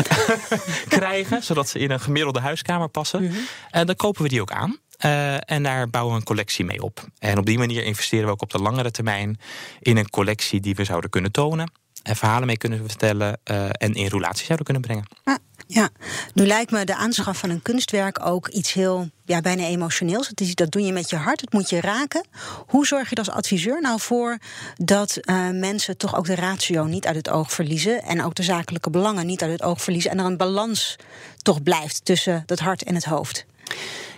krijgen, 0.88 1.42
zodat 1.42 1.68
ze 1.68 1.78
in 1.78 1.90
een 1.90 2.00
gemiddelde 2.00 2.40
huiskamer 2.40 2.88
passen, 2.88 3.22
mm 3.22 3.30
-hmm. 3.30 3.86
dan 3.86 3.96
kopen 3.96 4.22
we 4.22 4.28
die 4.28 4.40
ook 4.40 4.50
aan. 4.52 4.78
Uh, 5.04 5.50
en 5.50 5.62
daar 5.62 5.88
bouwen 5.88 6.14
we 6.14 6.20
een 6.20 6.26
collectie 6.26 6.64
mee 6.64 6.82
op. 6.82 7.06
En 7.18 7.38
op 7.38 7.46
die 7.46 7.58
manier 7.58 7.84
investeren 7.84 8.26
we 8.26 8.32
ook 8.32 8.42
op 8.42 8.50
de 8.50 8.58
langere 8.58 8.90
termijn 8.90 9.38
in 9.80 9.96
een 9.96 10.10
collectie 10.10 10.60
die 10.60 10.74
we 10.74 10.84
zouden 10.84 11.10
kunnen 11.10 11.32
tonen. 11.32 11.70
En 12.02 12.16
verhalen 12.16 12.46
mee 12.46 12.56
kunnen 12.56 12.88
vertellen 12.88 13.40
uh, 13.50 13.64
en 13.64 13.94
in 13.94 14.06
relatie 14.06 14.44
zouden 14.44 14.64
kunnen 14.64 14.82
brengen. 14.82 15.04
Ja, 15.24 15.38
ja, 15.66 15.88
nu 16.34 16.46
lijkt 16.46 16.70
me 16.70 16.84
de 16.84 16.94
aanschaf 16.94 17.38
van 17.38 17.50
een 17.50 17.62
kunstwerk 17.62 18.26
ook 18.26 18.48
iets 18.48 18.72
heel 18.72 19.10
ja, 19.24 19.40
bijna 19.40 19.62
emotioneels. 19.62 20.30
Is, 20.34 20.54
dat 20.54 20.70
doe 20.70 20.82
je 20.82 20.92
met 20.92 21.10
je 21.10 21.16
hart, 21.16 21.40
het 21.40 21.52
moet 21.52 21.70
je 21.70 21.80
raken. 21.80 22.26
Hoe 22.66 22.86
zorg 22.86 23.08
je 23.08 23.14
er 23.14 23.24
als 23.26 23.34
adviseur 23.34 23.80
nou 23.80 24.00
voor 24.00 24.38
dat 24.76 25.18
uh, 25.20 25.50
mensen 25.50 25.96
toch 25.96 26.16
ook 26.16 26.26
de 26.26 26.34
ratio 26.34 26.84
niet 26.84 27.06
uit 27.06 27.16
het 27.16 27.28
oog 27.28 27.52
verliezen 27.52 28.02
en 28.02 28.22
ook 28.22 28.34
de 28.34 28.42
zakelijke 28.42 28.90
belangen 28.90 29.26
niet 29.26 29.42
uit 29.42 29.52
het 29.52 29.62
oog 29.62 29.82
verliezen 29.82 30.10
en 30.10 30.18
er 30.18 30.24
een 30.24 30.36
balans 30.36 30.96
toch 31.42 31.62
blijft 31.62 32.04
tussen 32.04 32.42
het 32.46 32.60
hart 32.60 32.82
en 32.82 32.94
het 32.94 33.04
hoofd? 33.04 33.46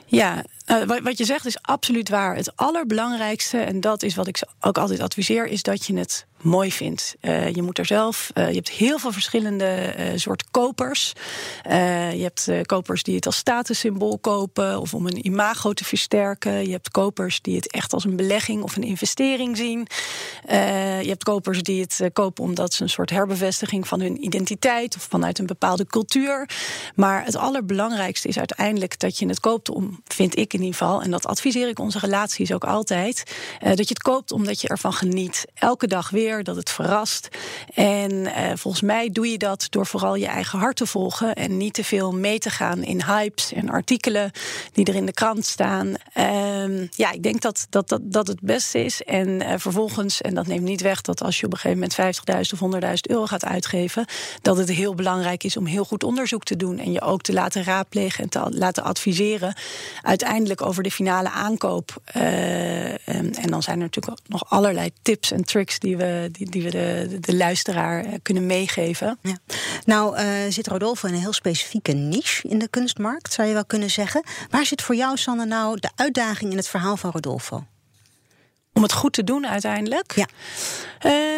Ja, 0.06 0.44
Uh, 0.70 1.00
wat 1.02 1.18
je 1.18 1.24
zegt 1.24 1.46
is 1.46 1.62
absoluut 1.62 2.08
waar. 2.08 2.36
Het 2.36 2.56
allerbelangrijkste, 2.56 3.58
en 3.58 3.80
dat 3.80 4.02
is 4.02 4.14
wat 4.14 4.26
ik 4.26 4.42
ook 4.60 4.78
altijd 4.78 5.00
adviseer, 5.00 5.46
is 5.46 5.62
dat 5.62 5.86
je 5.86 5.96
het 5.96 6.26
mooi 6.40 6.72
vindt. 6.72 7.16
Uh, 7.20 7.52
je 7.52 7.62
moet 7.62 7.78
er 7.78 7.86
zelf. 7.86 8.30
Uh, 8.34 8.48
je 8.48 8.54
hebt 8.54 8.70
heel 8.70 8.98
veel 8.98 9.12
verschillende 9.12 9.92
soort 10.14 10.50
kopers. 10.50 11.12
je 11.62 12.30
hebt 12.32 12.66
kopers 12.66 13.02
die 13.02 13.14
het 13.14 13.26
als 13.26 13.36
statussymbool 13.36 14.18
kopen 14.18 14.80
of 14.80 14.94
om 14.94 15.06
een 15.06 15.26
imago 15.26 15.72
te 15.72 15.84
versterken. 15.84 16.64
Je 16.64 16.70
hebt 16.70 16.90
kopers 16.90 17.40
die 17.40 17.56
het 17.56 17.70
echt 17.70 17.92
als 17.92 18.04
een 18.04 18.16
belegging 18.16 18.62
of 18.62 18.76
een 18.76 18.82
investering 18.82 19.56
zien. 19.56 19.86
je 21.00 21.08
hebt 21.08 21.24
kopers 21.24 21.62
die 21.62 21.80
het 21.80 22.10
kopen 22.12 22.44
omdat 22.44 22.72
ze 22.72 22.82
een 22.82 22.88
soort 22.88 23.10
herbevestiging 23.10 23.88
van 23.88 24.00
hun 24.00 24.24
identiteit 24.24 24.96
of 24.96 25.02
vanuit 25.02 25.38
een 25.38 25.46
bepaalde 25.46 25.86
cultuur. 25.86 26.48
Maar 26.94 27.24
het 27.24 27.36
allerbelangrijkste 27.36 28.28
is 28.28 28.38
uiteindelijk 28.38 28.98
dat 28.98 29.18
je 29.18 29.26
het 29.26 29.40
koopt 29.40 29.70
om, 29.70 30.00
vind 30.04 30.38
ik 30.38 30.52
in 30.60 30.66
ieder 30.66 30.80
geval, 30.80 31.02
en 31.02 31.10
dat 31.10 31.26
adviseer 31.26 31.68
ik 31.68 31.78
onze 31.78 31.98
relaties 31.98 32.52
ook 32.52 32.64
altijd, 32.64 33.22
dat 33.60 33.88
je 33.88 33.94
het 33.94 34.02
koopt 34.02 34.32
omdat 34.32 34.60
je 34.60 34.68
ervan 34.68 34.92
geniet. 34.92 35.44
Elke 35.54 35.86
dag 35.86 36.10
weer 36.10 36.44
dat 36.44 36.56
het 36.56 36.70
verrast. 36.70 37.28
En 37.74 38.26
eh, 38.26 38.56
volgens 38.56 38.82
mij 38.82 39.10
doe 39.10 39.30
je 39.30 39.38
dat 39.38 39.66
door 39.70 39.86
vooral 39.86 40.14
je 40.14 40.26
eigen 40.26 40.58
hart 40.58 40.76
te 40.76 40.86
volgen 40.86 41.34
en 41.34 41.56
niet 41.56 41.74
te 41.74 41.84
veel 41.84 42.12
mee 42.12 42.38
te 42.38 42.50
gaan 42.50 42.82
in 42.82 43.02
hypes 43.02 43.52
en 43.52 43.70
artikelen 43.70 44.30
die 44.72 44.84
er 44.84 44.94
in 44.94 45.06
de 45.06 45.12
krant 45.12 45.46
staan. 45.46 45.94
Ehm, 46.12 46.86
ja, 46.90 47.12
ik 47.12 47.22
denk 47.22 47.40
dat 47.40 47.66
dat, 47.70 47.88
dat, 47.88 48.00
dat 48.02 48.26
het 48.26 48.40
beste 48.40 48.84
is. 48.84 49.02
En 49.02 49.28
uh, 49.28 49.52
vervolgens, 49.56 50.20
en 50.20 50.34
dat 50.34 50.46
neemt 50.46 50.64
niet 50.64 50.80
weg 50.80 51.00
dat 51.00 51.22
als 51.22 51.40
je 51.40 51.46
op 51.46 51.52
een 51.52 51.58
gegeven 51.58 51.88
moment 51.96 52.52
50.000 52.52 52.60
of 52.60 52.80
100.000 52.84 52.90
euro 53.02 53.26
gaat 53.26 53.44
uitgeven, 53.44 54.04
dat 54.42 54.56
het 54.56 54.68
heel 54.68 54.94
belangrijk 54.94 55.44
is 55.44 55.56
om 55.56 55.66
heel 55.66 55.84
goed 55.84 56.04
onderzoek 56.04 56.44
te 56.44 56.56
doen 56.56 56.78
en 56.78 56.92
je 56.92 57.00
ook 57.00 57.22
te 57.22 57.32
laten 57.32 57.64
raadplegen 57.64 58.24
en 58.24 58.30
te 58.30 58.46
laten 58.50 58.82
adviseren. 58.82 59.54
Uiteindelijk 60.02 60.49
over 60.58 60.82
de 60.82 60.90
finale 60.90 61.30
aankoop. 61.30 62.02
Uh, 62.16 63.08
en, 63.08 63.34
en 63.34 63.50
dan 63.50 63.62
zijn 63.62 63.76
er 63.76 63.82
natuurlijk 63.82 64.18
nog 64.26 64.50
allerlei 64.50 64.90
tips 65.02 65.30
en 65.32 65.44
tricks 65.44 65.78
die 65.78 65.96
we, 65.96 66.28
die, 66.32 66.50
die 66.50 66.62
we 66.62 66.70
de, 66.70 67.18
de 67.20 67.36
luisteraar 67.36 68.04
eh, 68.04 68.12
kunnen 68.22 68.46
meegeven. 68.46 69.18
Ja. 69.22 69.36
Nou, 69.84 70.18
uh, 70.18 70.26
zit 70.48 70.66
Rodolfo 70.66 71.08
in 71.08 71.14
een 71.14 71.20
heel 71.20 71.32
specifieke 71.32 71.92
niche 71.92 72.48
in 72.48 72.58
de 72.58 72.68
kunstmarkt, 72.68 73.32
zou 73.32 73.48
je 73.48 73.54
wel 73.54 73.64
kunnen 73.64 73.90
zeggen. 73.90 74.24
Waar 74.50 74.66
zit 74.66 74.82
voor 74.82 74.94
jou, 74.94 75.16
Sanne, 75.16 75.44
nou 75.44 75.80
de 75.80 75.90
uitdaging 75.94 76.50
in 76.50 76.56
het 76.56 76.68
verhaal 76.68 76.96
van 76.96 77.10
Rodolfo? 77.10 77.64
om 78.72 78.82
het 78.82 78.92
goed 78.92 79.12
te 79.12 79.24
doen 79.24 79.46
uiteindelijk. 79.46 80.14
Ja. 80.14 80.26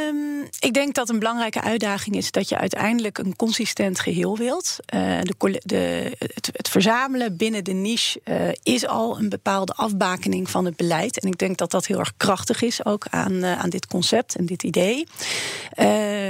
Um, 0.09 0.22
ik 0.63 0.75
denk 0.75 0.95
dat 0.95 1.09
een 1.09 1.19
belangrijke 1.19 1.61
uitdaging 1.61 2.17
is 2.17 2.31
dat 2.31 2.49
je 2.49 2.59
uiteindelijk 2.59 3.19
een 3.19 3.37
consistent 3.37 4.01
geheel 4.01 4.37
wilt. 4.37 4.77
Uh, 4.95 5.21
de, 5.21 5.61
de, 5.63 6.13
het, 6.19 6.51
het, 6.53 6.69
verzamelen 6.69 7.37
binnen 7.37 7.65
de 7.65 7.73
niche 7.73 8.21
uh, 8.25 8.49
is 8.63 8.87
al 8.87 9.19
een 9.19 9.29
bepaalde 9.29 9.73
afbakening 9.73 10.51
van 10.51 10.65
het 10.65 10.77
beleid. 10.77 11.21
En 11.21 11.29
ik 11.29 11.39
denk 11.39 11.57
dat 11.57 11.71
dat 11.71 11.87
heel 11.87 11.99
erg 11.99 12.13
krachtig 12.17 12.63
is 12.63 12.85
ook 12.85 13.07
aan, 13.11 13.33
uh, 13.33 13.59
aan 13.59 13.71
dit 13.71 13.87
concept 13.87 14.35
en 14.37 14.47
dit 14.47 14.63
idee. 14.63 15.07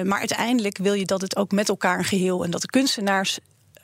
maar 0.04 0.18
uiteindelijk 0.18 0.78
wil 0.78 0.94
je 0.94 1.06
dat 1.06 1.20
het 1.20 1.36
ook 1.36 1.52
met 1.52 1.68
elkaar 1.68 1.98
een 1.98 2.04
geheel 2.04 2.44
en 2.44 2.50
dat 2.50 2.60
de 2.60 2.70
kunstenaars 2.70 3.38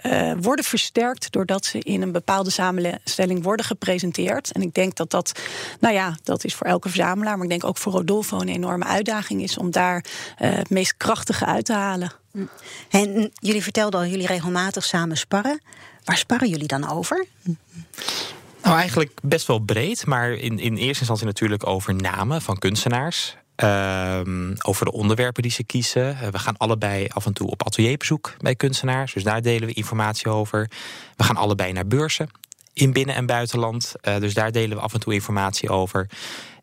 uh, 0.07 0.33
worden 0.41 0.65
versterkt 0.65 1.33
doordat 1.33 1.65
ze 1.65 1.79
in 1.79 2.03
een 2.03 2.13
bepaalde 2.13 2.51
samenstelling 2.51 3.43
worden 3.43 3.67
gepresenteerd. 3.67 4.53
En 4.53 4.63
ik 4.63 4.75
denk 4.75 4.97
dat 4.97 5.11
dat, 5.11 5.41
nou 5.81 5.95
ja, 5.95 6.17
dat 6.23 6.45
is 6.45 6.55
voor 6.55 6.67
elke 6.67 6.89
verzamelaar, 6.89 7.35
maar 7.35 7.45
ik 7.45 7.51
denk 7.51 7.65
ook 7.65 7.79
voor 7.79 7.93
Rodolfo 7.93 8.41
een 8.41 8.49
enorme 8.49 8.85
uitdaging 8.85 9.43
is 9.43 9.59
om 9.59 9.71
daar 9.71 10.05
uh, 10.05 10.51
het 10.51 10.71
meest 10.71 10.97
krachtige 10.97 11.45
uit 11.45 11.65
te 11.65 11.73
halen. 11.73 12.13
En 12.91 13.31
jullie 13.33 13.63
vertelden 13.63 14.01
al, 14.01 14.07
jullie 14.07 14.27
regelmatig 14.27 14.85
samen 14.85 15.17
sparren. 15.17 15.61
Waar 16.05 16.17
sparren 16.17 16.49
jullie 16.49 16.67
dan 16.67 16.91
over? 16.91 17.27
Nou, 18.63 18.77
eigenlijk 18.77 19.19
best 19.23 19.47
wel 19.47 19.59
breed, 19.59 20.07
maar 20.07 20.31
in, 20.31 20.59
in 20.59 20.77
eerste 20.77 20.99
instantie 20.99 21.27
natuurlijk 21.27 21.67
over 21.67 21.95
namen 21.95 22.43
van 22.43 22.59
kunstenaars. 22.59 23.37
Um, 23.65 24.55
over 24.63 24.85
de 24.85 24.93
onderwerpen 24.93 25.43
die 25.43 25.53
ze 25.53 25.65
kiezen. 25.65 26.19
Eh, 26.19 26.29
we 26.29 26.39
gaan 26.39 26.57
allebei 26.57 27.07
af 27.09 27.27
en 27.27 27.33
toe 27.33 27.51
op 27.51 27.67
atelierbezoek 27.67 28.35
bij 28.39 28.55
kunstenaars. 28.55 29.13
Dus 29.13 29.23
daar 29.23 29.43
delen 29.43 29.69
we 29.69 29.75
informatie 29.75 30.29
over. 30.29 30.71
We 31.17 31.25
gaan 31.25 31.37
allebei 31.37 31.73
naar 31.73 31.87
beurzen 31.87 32.29
in 32.73 32.93
binnen- 32.93 33.15
en 33.15 33.27
buitenland. 33.27 33.95
Uh, 34.03 34.19
dus 34.19 34.35
daar 34.35 34.53
delen 34.53 34.77
we 34.77 34.83
af 34.83 34.95
en 34.95 35.01
toe 35.01 35.15
informatie 35.15 35.69
over. 35.69 36.11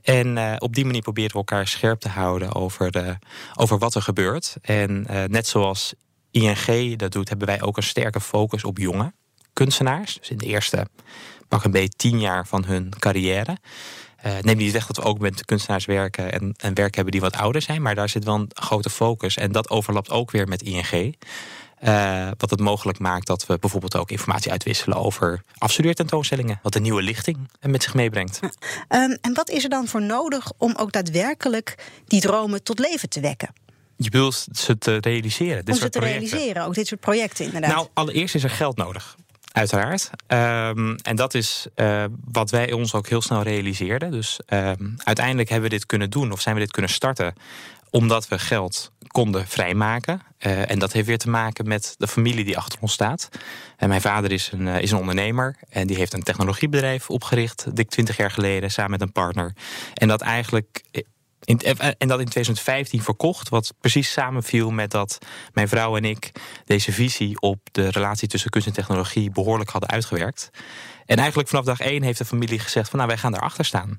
En 0.02 0.38
uh, 0.38 0.56
op 0.58 0.76
die 0.76 0.86
manier 0.86 1.02
proberen 1.02 1.32
we 1.32 1.38
elkaar 1.38 1.68
scherp 1.68 2.00
te 2.00 2.10
houden 2.10 2.54
over, 2.54 3.18
over 3.56 3.78
wat 3.78 3.96
er 3.96 4.02
gebeurt. 4.02 4.56
En 4.62 5.06
net 5.28 5.48
zoals 5.48 5.94
ING 6.32 6.96
dat 6.98 7.12
doet, 7.12 7.30
hebben 7.30 7.48
wij 7.48 7.62
ook 7.62 7.78
een 7.78 7.84
sterke 7.84 8.22
focus 8.22 8.64
op 8.64 8.78
jonge 8.78 9.14
kunstenaars. 9.54 10.18
Dus 10.20 10.30
in 10.30 10.38
de 10.38 10.46
eerste 10.46 10.88
pak 11.48 11.64
een 11.64 11.72
beetje 11.72 11.90
tien 11.96 12.20
jaar 12.20 12.48
van 12.48 12.66
hun 12.66 12.94
carrière. 13.00 13.58
Uh, 14.26 14.34
neem 14.42 14.58
niet 14.58 14.72
weg 14.72 14.86
dat 14.86 14.96
we 14.96 15.04
ook 15.04 15.20
met 15.20 15.46
kunstenaars 15.46 15.86
werken 15.86 16.32
en, 16.32 16.54
en 16.58 16.74
werk 16.74 16.96
hebben 16.96 17.12
die 17.12 17.22
wat 17.22 17.36
ouder 17.36 17.62
zijn, 17.62 17.82
maar 17.82 17.96
daar 17.96 18.10
zit 18.10 18.24
wel 18.24 18.36
een 18.36 18.50
grote 18.54 18.90
focus. 18.90 19.38
En 19.38 19.52
dat 19.52 19.70
overlapt 19.70 20.10
ook 20.10 20.32
weer 20.32 20.48
met 20.48 20.62
ING. 20.62 21.16
Uh, 21.84 22.30
wat 22.38 22.50
het 22.50 22.60
mogelijk 22.60 23.00
maakt 23.00 23.28
dat 23.28 23.46
we 23.46 23.58
bijvoorbeeld 23.60 23.96
ook 23.96 24.12
informatie 24.12 24.52
uitwisselen 24.52 24.98
over 24.98 25.42
afstudeertentoonstellingen. 25.58 26.60
Wat 26.64 26.76
een 26.76 26.82
nieuwe 26.82 27.02
lichting 27.02 27.38
met 27.62 27.84
zich 27.84 27.94
meebrengt. 27.94 28.40
Um, 28.90 29.18
en 29.22 29.34
wat 29.34 29.50
is 29.50 29.64
er 29.64 29.70
dan 29.70 29.88
voor 29.88 30.02
nodig 30.02 30.52
om 30.58 30.74
ook 30.78 30.92
daadwerkelijk 30.92 31.76
die 32.06 32.22
dromen 32.22 32.64
tot 32.64 32.80
leven 32.80 33.10
te 33.10 33.20
wekken? 33.20 33.54
Je 33.98 34.10
bedoelt 34.10 34.48
ze 34.52 34.78
te 34.78 34.98
realiseren. 34.98 35.66
Dit 35.66 35.76
om 35.76 35.82
ze 35.82 35.90
te 35.90 36.00
projecten. 36.00 36.30
realiseren, 36.30 36.64
ook 36.64 36.74
dit 36.74 36.88
soort 36.88 37.00
projecten 37.00 37.46
inderdaad. 37.46 37.72
Nou, 37.72 37.88
allereerst 37.94 38.36
is 38.36 38.44
er 38.44 38.50
geld 38.50 38.78
nodig. 38.78 39.16
Uiteraard. 39.56 40.10
Um, 40.28 40.96
en 40.96 41.16
dat 41.16 41.34
is 41.34 41.68
uh, 41.76 42.04
wat 42.32 42.50
wij 42.50 42.72
ons 42.72 42.94
ook 42.94 43.08
heel 43.08 43.22
snel 43.22 43.42
realiseerden. 43.42 44.12
Dus 44.12 44.40
um, 44.50 44.96
uiteindelijk 45.04 45.50
hebben 45.50 45.70
we 45.70 45.76
dit 45.76 45.86
kunnen 45.86 46.10
doen, 46.10 46.32
of 46.32 46.42
zijn 46.42 46.56
we 46.56 46.62
dit 46.62 46.72
kunnen 46.72 46.92
starten, 46.92 47.34
omdat 47.90 48.28
we 48.28 48.40
geld 48.40 48.92
konden 49.08 49.48
vrijmaken. 49.48 50.22
Uh, 50.40 50.72
en 50.72 50.80
dat 50.80 50.92
heeft 50.92 51.08
weer 51.08 51.18
te 51.18 51.30
maken 51.30 51.68
met 51.68 51.96
de 51.98 52.08
familie 52.08 52.46
die 52.46 52.58
achter 52.58 52.80
ons 52.82 52.94
staat. 52.94 53.30
En 53.78 53.90
mijn 53.90 54.02
vader 54.02 54.32
is 54.32 54.52
een, 54.52 54.68
uh, 54.68 54.82
is 54.82 54.92
een 54.92 54.98
ondernemer 54.98 55.56
en 55.70 55.88
die 55.88 55.98
heeft 55.98 56.14
een 56.14 56.24
technologiebedrijf 56.24 57.10
opgericht, 57.10 57.76
dik 57.76 57.90
twintig 57.90 58.18
jaar 58.18 58.32
geleden, 58.32 58.72
samen 58.72 58.92
met 58.92 59.02
een 59.02 59.12
partner. 59.12 59.54
En 59.94 60.08
dat 60.08 60.22
eigenlijk 60.22 60.84
in, 61.44 61.60
en 61.98 62.08
dat 62.08 62.20
in 62.20 62.26
2015 62.26 63.02
verkocht, 63.02 63.50
wat 63.50 63.74
precies 63.80 64.12
samenviel 64.12 64.72
met 64.72 64.92
dat 64.92 65.18
mijn 65.54 65.68
vrouw 65.68 65.98
en 65.98 66.06
ik 66.06 66.32
deze 66.66 66.92
visie 66.92 67.42
op 67.42 67.60
de 67.72 67.90
relatie 67.90 68.28
tussen 68.28 68.50
kunst 68.50 68.68
en 68.68 68.74
technologie 68.74 69.32
behoorlijk 69.32 69.70
hadden 69.70 69.90
uitgewerkt. 69.90 70.50
En 71.06 71.18
eigenlijk 71.18 71.50
vanaf 71.50 71.66
dag 71.66 71.80
één 71.80 72.04
heeft 72.04 72.18
de 72.18 72.26
familie 72.26 72.60
gezegd 72.60 72.90
van 72.90 72.98
nou 72.98 73.12
wij 73.12 73.20
gaan 73.20 73.32
daarachter 73.32 73.66
staan. 73.66 73.96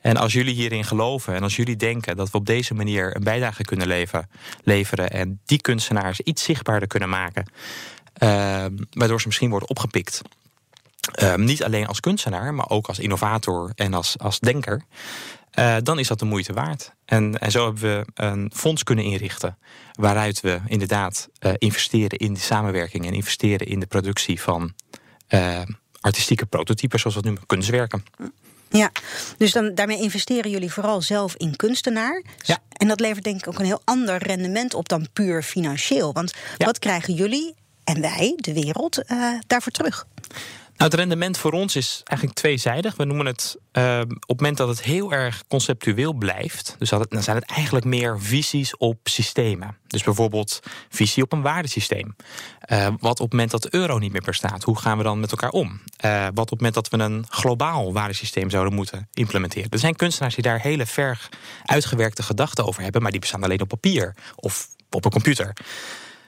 En 0.00 0.16
als 0.16 0.32
jullie 0.32 0.54
hierin 0.54 0.84
geloven 0.84 1.34
en 1.34 1.42
als 1.42 1.56
jullie 1.56 1.76
denken 1.76 2.16
dat 2.16 2.30
we 2.30 2.38
op 2.38 2.46
deze 2.46 2.74
manier 2.74 3.16
een 3.16 3.24
bijdrage 3.24 3.62
kunnen 3.62 3.86
leveren, 4.64 5.10
en 5.10 5.40
die 5.44 5.60
kunstenaars 5.60 6.20
iets 6.20 6.42
zichtbaarder 6.42 6.88
kunnen 6.88 7.08
maken, 7.08 7.44
uh, 8.22 8.64
waardoor 8.90 9.20
ze 9.20 9.26
misschien 9.26 9.50
worden 9.50 9.68
opgepikt. 9.68 10.22
Uh, 11.22 11.34
niet 11.34 11.64
alleen 11.64 11.86
als 11.86 12.00
kunstenaar, 12.00 12.54
maar 12.54 12.68
ook 12.68 12.86
als 12.86 12.98
innovator 12.98 13.72
en 13.74 13.94
als, 13.94 14.18
als 14.18 14.38
denker. 14.38 14.82
Uh, 15.60 15.76
dan 15.82 15.98
is 15.98 16.08
dat 16.08 16.18
de 16.18 16.24
moeite 16.24 16.52
waard. 16.52 16.92
En, 17.04 17.38
en 17.38 17.50
zo 17.50 17.64
hebben 17.64 17.82
we 17.82 18.06
een 18.14 18.50
fonds 18.54 18.82
kunnen 18.82 19.04
inrichten. 19.04 19.58
Waaruit 19.92 20.40
we 20.40 20.60
inderdaad 20.66 21.28
uh, 21.40 21.52
investeren 21.58 22.18
in 22.18 22.34
de 22.34 22.40
samenwerking 22.40 23.06
en 23.06 23.12
investeren 23.12 23.66
in 23.66 23.80
de 23.80 23.86
productie 23.86 24.40
van 24.40 24.72
uh, 25.28 25.60
artistieke 26.00 26.46
prototypes, 26.46 27.00
zoals 27.00 27.16
we 27.16 27.22
het 27.22 27.30
noemen, 27.30 27.46
kunstwerken. 27.46 28.04
Ja, 28.70 28.90
dus 29.36 29.52
dan, 29.52 29.74
daarmee 29.74 30.00
investeren 30.00 30.50
jullie 30.50 30.72
vooral 30.72 31.02
zelf 31.02 31.34
in 31.36 31.56
kunstenaar. 31.56 32.22
Ja. 32.42 32.58
En 32.72 32.88
dat 32.88 33.00
levert 33.00 33.24
denk 33.24 33.40
ik 33.40 33.48
ook 33.48 33.58
een 33.58 33.64
heel 33.64 33.82
ander 33.84 34.16
rendement 34.16 34.74
op 34.74 34.88
dan 34.88 35.08
puur 35.12 35.42
financieel. 35.42 36.12
Want 36.12 36.32
ja. 36.58 36.66
wat 36.66 36.78
krijgen 36.78 37.14
jullie 37.14 37.54
en 37.84 38.00
wij, 38.00 38.32
de 38.36 38.52
wereld, 38.52 39.02
daarvoor 39.46 39.72
terug? 39.72 40.06
Nou, 40.80 40.92
het 40.92 41.00
rendement 41.00 41.38
voor 41.38 41.52
ons 41.52 41.76
is 41.76 42.00
eigenlijk 42.04 42.38
tweezijdig. 42.38 42.96
We 42.96 43.04
noemen 43.04 43.26
het 43.26 43.56
uh, 43.72 44.00
op 44.00 44.10
het 44.10 44.40
moment 44.40 44.56
dat 44.56 44.68
het 44.68 44.82
heel 44.82 45.12
erg 45.12 45.44
conceptueel 45.48 46.12
blijft. 46.12 46.76
Dus 46.78 46.88
dat 46.88 47.10
dan 47.10 47.22
zijn 47.22 47.36
het 47.36 47.50
eigenlijk 47.50 47.86
meer 47.86 48.20
visies 48.20 48.76
op 48.76 48.98
systemen. 49.02 49.76
Dus 49.86 50.02
bijvoorbeeld 50.02 50.60
visie 50.88 51.22
op 51.22 51.32
een 51.32 51.42
waardesysteem. 51.42 52.16
Uh, 52.72 52.86
wat 52.98 53.20
op 53.20 53.24
het 53.24 53.32
moment 53.32 53.50
dat 53.50 53.62
de 53.62 53.74
euro 53.74 53.98
niet 53.98 54.12
meer 54.12 54.22
bestaat, 54.22 54.62
hoe 54.62 54.78
gaan 54.78 54.96
we 54.96 55.02
dan 55.02 55.20
met 55.20 55.30
elkaar 55.30 55.50
om? 55.50 55.80
Uh, 56.04 56.22
wat 56.22 56.50
op 56.50 56.50
het 56.50 56.60
moment 56.60 56.74
dat 56.74 56.88
we 56.88 56.98
een 56.98 57.24
globaal 57.28 57.92
waardesysteem 57.92 58.50
zouden 58.50 58.74
moeten 58.74 59.08
implementeren. 59.12 59.70
Er 59.70 59.78
zijn 59.78 59.96
kunstenaars 59.96 60.34
die 60.34 60.44
daar 60.44 60.60
hele 60.60 60.86
ver 60.86 61.28
uitgewerkte 61.64 62.22
gedachten 62.22 62.66
over 62.66 62.82
hebben, 62.82 63.02
maar 63.02 63.10
die 63.10 63.20
bestaan 63.20 63.44
alleen 63.44 63.60
op 63.60 63.68
papier 63.68 64.14
of 64.36 64.68
op 64.90 65.04
een 65.04 65.10
computer. 65.10 65.52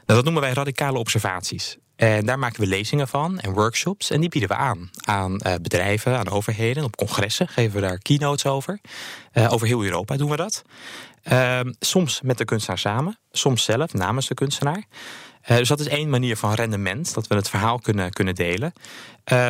Nou, 0.06 0.22
dat 0.22 0.24
noemen 0.24 0.42
wij 0.42 0.52
radicale 0.52 0.98
observaties. 0.98 1.76
En 2.02 2.26
daar 2.26 2.38
maken 2.38 2.60
we 2.60 2.66
lezingen 2.66 3.08
van 3.08 3.38
en 3.38 3.52
workshops. 3.52 4.10
En 4.10 4.20
die 4.20 4.28
bieden 4.28 4.48
we 4.48 4.56
aan 4.56 4.90
aan 5.00 5.32
uh, 5.32 5.54
bedrijven, 5.62 6.18
aan 6.18 6.28
overheden. 6.28 6.84
Op 6.84 6.96
congressen 6.96 7.48
geven 7.48 7.74
we 7.74 7.80
daar 7.80 7.98
keynotes 7.98 8.46
over. 8.46 8.80
Uh, 9.32 9.52
over 9.52 9.66
heel 9.66 9.84
Europa 9.84 10.16
doen 10.16 10.30
we 10.30 10.36
dat. 10.36 10.62
Uh, 11.32 11.60
soms 11.78 12.20
met 12.20 12.38
de 12.38 12.44
kunstenaar 12.44 12.78
samen, 12.78 13.18
soms 13.30 13.64
zelf 13.64 13.92
namens 13.92 14.28
de 14.28 14.34
kunstenaar. 14.34 14.84
dus 15.46 15.68
dat 15.68 15.80
is 15.80 15.88
één 15.88 16.10
manier 16.10 16.36
van 16.36 16.54
rendement, 16.54 17.14
dat 17.14 17.26
we 17.26 17.34
het 17.34 17.48
verhaal 17.48 17.78
kunnen, 17.78 18.10
kunnen 18.10 18.34
delen. 18.34 18.72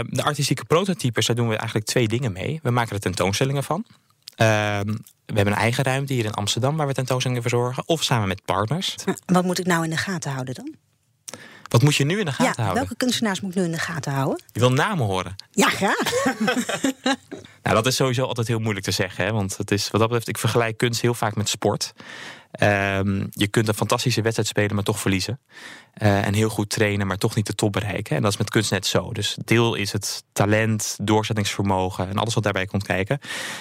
de 0.09 0.23
artistieke 0.23 0.64
prototypes, 0.64 1.26
daar 1.26 1.37
doen 1.37 1.49
we 1.49 1.56
eigenlijk 1.56 1.87
twee 1.87 2.09
dingen 2.09 2.32
mee. 2.32 2.61
We 2.62 2.71
maken 2.71 2.94
er 2.94 3.00
tentoonstellingen 3.00 3.64
van. 3.64 3.85
Ehm, 4.37 4.87
we 5.26 5.35
hebben 5.35 5.52
een 5.52 5.61
eigen 5.61 5.85
ruimte 5.85 6.12
hier 6.12 6.25
in 6.25 6.35
Amsterdam 6.35 6.76
waar 6.76 6.87
we 6.87 6.92
tentoonstellingen 6.92 7.42
verzorgen. 7.42 7.82
Of 7.87 8.02
samen 8.02 8.28
met 8.28 8.44
partners. 8.44 8.94
Wat 9.26 9.44
moet 9.44 9.59
ik 9.59 9.66
nou 9.66 9.85
in 9.85 9.90
de 9.90 9.97
gaten 9.97 10.32
houden 10.32 10.54
dan? 10.54 10.75
Wat 11.72 11.82
moet 11.82 11.96
je 11.96 12.04
nu 12.04 12.18
in 12.18 12.24
de 12.24 12.32
gaten 12.32 12.46
ja, 12.46 12.62
houden? 12.62 12.74
Welke 12.74 12.96
kunstenaars 12.96 13.40
moet 13.40 13.50
ik 13.50 13.56
nu 13.56 13.64
in 13.64 13.70
de 13.70 13.78
gaten 13.78 14.12
houden? 14.12 14.42
Je 14.52 14.60
wil 14.60 14.72
namen 14.72 15.06
horen. 15.06 15.34
Ja, 15.50 15.68
graag. 15.68 16.24
nou, 17.62 17.76
dat 17.76 17.86
is 17.86 17.96
sowieso 17.96 18.24
altijd 18.24 18.48
heel 18.48 18.58
moeilijk 18.58 18.84
te 18.84 18.90
zeggen. 18.90 19.24
Hè? 19.24 19.32
Want 19.32 19.56
het 19.56 19.70
is, 19.70 19.82
wat 19.90 20.00
dat 20.00 20.08
betreft, 20.08 20.28
ik 20.28 20.38
vergelijk 20.38 20.76
kunst 20.76 21.00
heel 21.00 21.14
vaak 21.14 21.36
met 21.36 21.48
sport. 21.48 21.92
Um, 22.60 23.28
je 23.30 23.46
kunt 23.46 23.68
een 23.68 23.74
fantastische 23.74 24.22
wedstrijd 24.22 24.48
spelen, 24.48 24.74
maar 24.74 24.84
toch 24.84 25.00
verliezen. 25.00 25.40
Uh, 26.02 26.26
en 26.26 26.34
heel 26.34 26.48
goed 26.48 26.70
trainen, 26.70 27.06
maar 27.06 27.18
toch 27.18 27.34
niet 27.34 27.46
de 27.46 27.54
top 27.54 27.72
bereiken. 27.72 28.16
En 28.16 28.22
dat 28.22 28.32
is 28.32 28.38
met 28.38 28.50
kunst 28.50 28.70
net 28.70 28.86
zo. 28.86 29.12
Dus 29.12 29.36
deel 29.44 29.74
is 29.74 29.92
het 29.92 30.24
talent, 30.32 30.96
doorzettingsvermogen 31.02 32.08
en 32.08 32.16
alles 32.16 32.34
wat 32.34 32.42
daarbij 32.42 32.66
komt 32.66 32.84
kijken. 32.84 33.18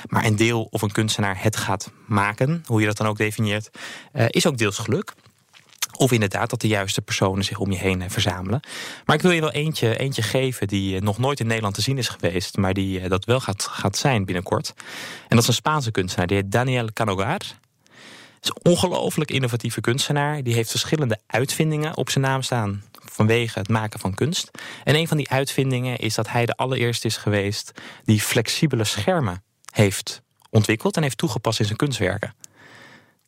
Maar 0.07 0.25
een 0.25 0.35
deel 0.35 0.67
of 0.71 0.81
een 0.81 0.91
kunstenaar 0.91 1.43
het 1.43 1.55
gaat 1.55 1.91
maken, 2.07 2.63
hoe 2.65 2.79
je 2.79 2.85
dat 2.87 2.97
dan 2.97 3.07
ook 3.07 3.17
definieert, 3.17 3.69
uh, 4.13 4.25
is 4.27 4.47
ook 4.47 4.57
deels 4.57 4.77
geluk. 4.77 5.13
Of 6.01 6.11
inderdaad 6.11 6.49
dat 6.49 6.61
de 6.61 6.67
juiste 6.67 7.01
personen 7.01 7.43
zich 7.43 7.57
om 7.57 7.71
je 7.71 7.77
heen 7.77 8.11
verzamelen. 8.11 8.59
Maar 9.05 9.15
ik 9.15 9.21
wil 9.21 9.31
je 9.31 9.41
wel 9.41 9.51
eentje, 9.51 9.97
eentje 9.97 10.21
geven 10.21 10.67
die 10.67 10.95
eh, 10.95 11.01
nog 11.01 11.17
nooit 11.17 11.39
in 11.39 11.47
Nederland 11.47 11.75
te 11.75 11.81
zien 11.81 11.97
is 11.97 12.07
geweest. 12.07 12.57
Maar 12.57 12.73
die 12.73 13.07
dat 13.07 13.25
wel 13.25 13.39
gaat, 13.39 13.63
gaat 13.63 13.97
zijn 13.97 14.25
binnenkort. 14.25 14.73
En 15.27 15.35
dat 15.35 15.39
is 15.39 15.47
een 15.47 15.53
Spaanse 15.53 15.91
kunstenaar. 15.91 16.27
Die 16.27 16.37
heet 16.37 16.51
Daniel 16.51 16.89
Canogar 16.93 17.41
is 18.41 18.49
een 18.49 18.71
ongelooflijk 18.71 19.31
innovatieve 19.31 19.81
kunstenaar. 19.81 20.43
Die 20.43 20.53
heeft 20.53 20.69
verschillende 20.69 21.19
uitvindingen 21.27 21.97
op 21.97 22.09
zijn 22.09 22.23
naam 22.23 22.41
staan 22.41 22.83
vanwege 22.91 23.59
het 23.59 23.69
maken 23.69 23.99
van 23.99 24.13
kunst. 24.13 24.51
En 24.83 24.95
een 24.95 25.07
van 25.07 25.17
die 25.17 25.29
uitvindingen 25.29 25.97
is 25.97 26.15
dat 26.15 26.29
hij 26.29 26.45
de 26.45 26.55
allereerste 26.55 27.07
is 27.07 27.17
geweest 27.17 27.71
die 28.03 28.21
flexibele 28.21 28.83
schermen 28.83 29.43
heeft 29.71 30.21
ontwikkeld 30.49 30.95
en 30.95 31.01
heeft 31.01 31.17
toegepast 31.17 31.59
in 31.59 31.65
zijn 31.65 31.77
kunstwerken. 31.77 32.33